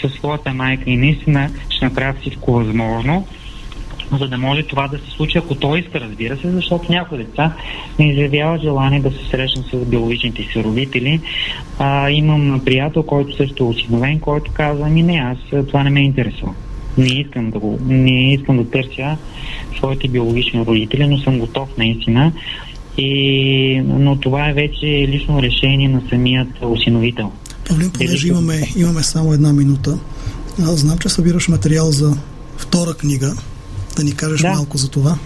със 0.00 0.12
своята 0.12 0.54
майка. 0.54 0.90
И 0.90 0.96
наистина 0.96 1.50
ще 1.68 1.84
направи 1.84 2.18
всичко 2.20 2.52
възможно, 2.52 3.26
за 4.18 4.28
да 4.28 4.38
може 4.38 4.62
това 4.62 4.88
да 4.88 4.98
се 4.98 5.10
случи, 5.10 5.38
ако 5.38 5.54
той 5.54 5.78
иска, 5.78 6.00
разбира 6.00 6.36
се, 6.36 6.50
защото 6.50 6.92
някои 6.92 7.18
деца 7.18 7.52
не 7.98 8.12
изявяват 8.12 8.62
желание 8.62 9.00
да 9.00 9.10
се 9.10 9.28
срещнат 9.30 9.66
с 9.66 9.76
биологичните 9.76 10.42
си 10.42 10.64
родители. 10.64 11.20
А, 11.78 12.10
имам 12.10 12.60
приятел, 12.64 13.02
който 13.02 13.36
също 13.36 13.64
е 13.64 13.66
осиновен, 13.66 14.20
който 14.20 14.52
казва, 14.52 14.88
ми 14.88 15.02
не, 15.02 15.16
аз 15.16 15.66
това 15.66 15.82
не 15.84 15.90
ме 15.90 16.00
интересува. 16.00 16.54
Не 16.98 17.20
искам 17.20 17.50
да 17.50 17.58
го, 17.58 17.78
не 17.86 18.32
искам 18.34 18.56
да 18.56 18.70
търся 18.70 19.16
своите 19.76 20.08
биологични 20.08 20.60
родители, 20.60 21.06
но 21.06 21.18
съм 21.18 21.38
готов 21.38 21.68
наистина. 21.78 22.32
И, 22.98 23.82
но 23.86 24.16
това 24.16 24.48
е 24.48 24.52
вече 24.52 24.86
лично 24.86 25.42
решение 25.42 25.88
на 25.88 26.02
самият 26.08 26.48
осиновител. 26.62 27.32
Павлин, 27.68 27.90
понеже 27.90 28.28
имаме, 28.28 28.68
имаме 28.76 29.02
само 29.02 29.32
една 29.32 29.52
минута, 29.52 29.98
аз 30.62 30.80
знам, 30.80 30.98
че 30.98 31.08
събираш 31.08 31.48
материал 31.48 31.90
за 31.90 32.16
втора 32.56 32.94
книга 32.94 33.34
да 33.96 34.04
ни 34.04 34.16
кажеш 34.16 34.40
да. 34.40 34.52
малко 34.52 34.76
за 34.76 34.90
това. 34.90 35.18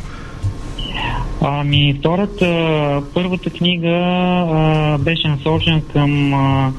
Ами, 1.40 1.96
втората, 1.98 3.02
първата 3.14 3.50
книга 3.50 3.88
а, 3.88 4.98
беше 4.98 5.28
насочена 5.28 5.82
към 5.92 6.34
а, 6.34 6.72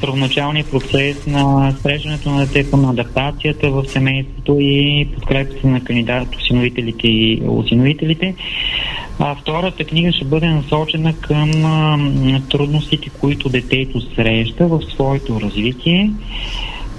първоначалния 0.00 0.64
процес 0.64 1.26
на 1.26 1.74
срещането 1.82 2.30
на 2.30 2.46
детето, 2.46 2.76
на 2.76 2.90
адаптацията 2.90 3.70
в 3.70 3.84
семейството 3.88 4.56
и 4.60 5.08
подкрепата 5.14 5.66
на 5.66 5.84
кандидат, 5.84 6.36
осиновителите 6.36 7.08
и 7.08 7.42
осиновителите. 7.46 8.34
А 9.18 9.34
втората 9.34 9.84
книга 9.84 10.12
ще 10.12 10.24
бъде 10.24 10.46
насочена 10.46 11.14
към 11.20 11.64
а, 11.64 11.98
трудностите, 12.50 13.10
които 13.20 13.48
детето 13.48 14.00
среща 14.14 14.66
в 14.66 14.80
своето 14.94 15.40
развитие 15.40 16.10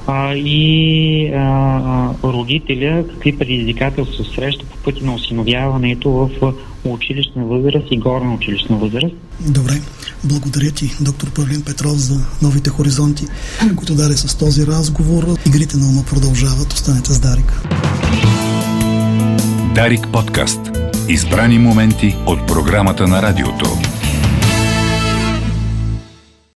а, 0.07 0.33
и 0.35 1.31
а, 1.35 2.13
родителя 2.23 3.07
какви 3.09 3.37
предизвикателства 3.37 4.25
среща 4.35 4.65
по 4.65 4.77
пъти 4.77 5.03
на 5.03 5.13
осиновяването 5.13 6.09
в 6.09 6.53
училищна 6.85 7.45
възраст 7.45 7.87
и 7.91 7.97
горна 7.97 8.33
училищна 8.33 8.77
възраст. 8.77 9.15
Добре. 9.39 9.73
Благодаря 10.23 10.71
ти, 10.71 10.91
доктор 11.01 11.31
Павлин 11.31 11.61
Петров, 11.65 11.97
за 11.97 12.25
новите 12.41 12.69
хоризонти, 12.69 13.25
които 13.75 13.95
даде 13.95 14.17
с 14.17 14.37
този 14.37 14.67
разговор. 14.67 15.23
Игрите 15.47 15.77
на 15.77 15.87
ума 15.87 16.03
продължават. 16.09 16.73
Останете 16.73 17.13
с 17.13 17.19
Дарик. 17.19 17.61
Дарик 19.75 20.07
подкаст. 20.13 20.59
Избрани 21.09 21.59
моменти 21.59 22.15
от 22.25 22.47
програмата 22.47 23.07
на 23.07 23.21
радиото. 23.21 23.77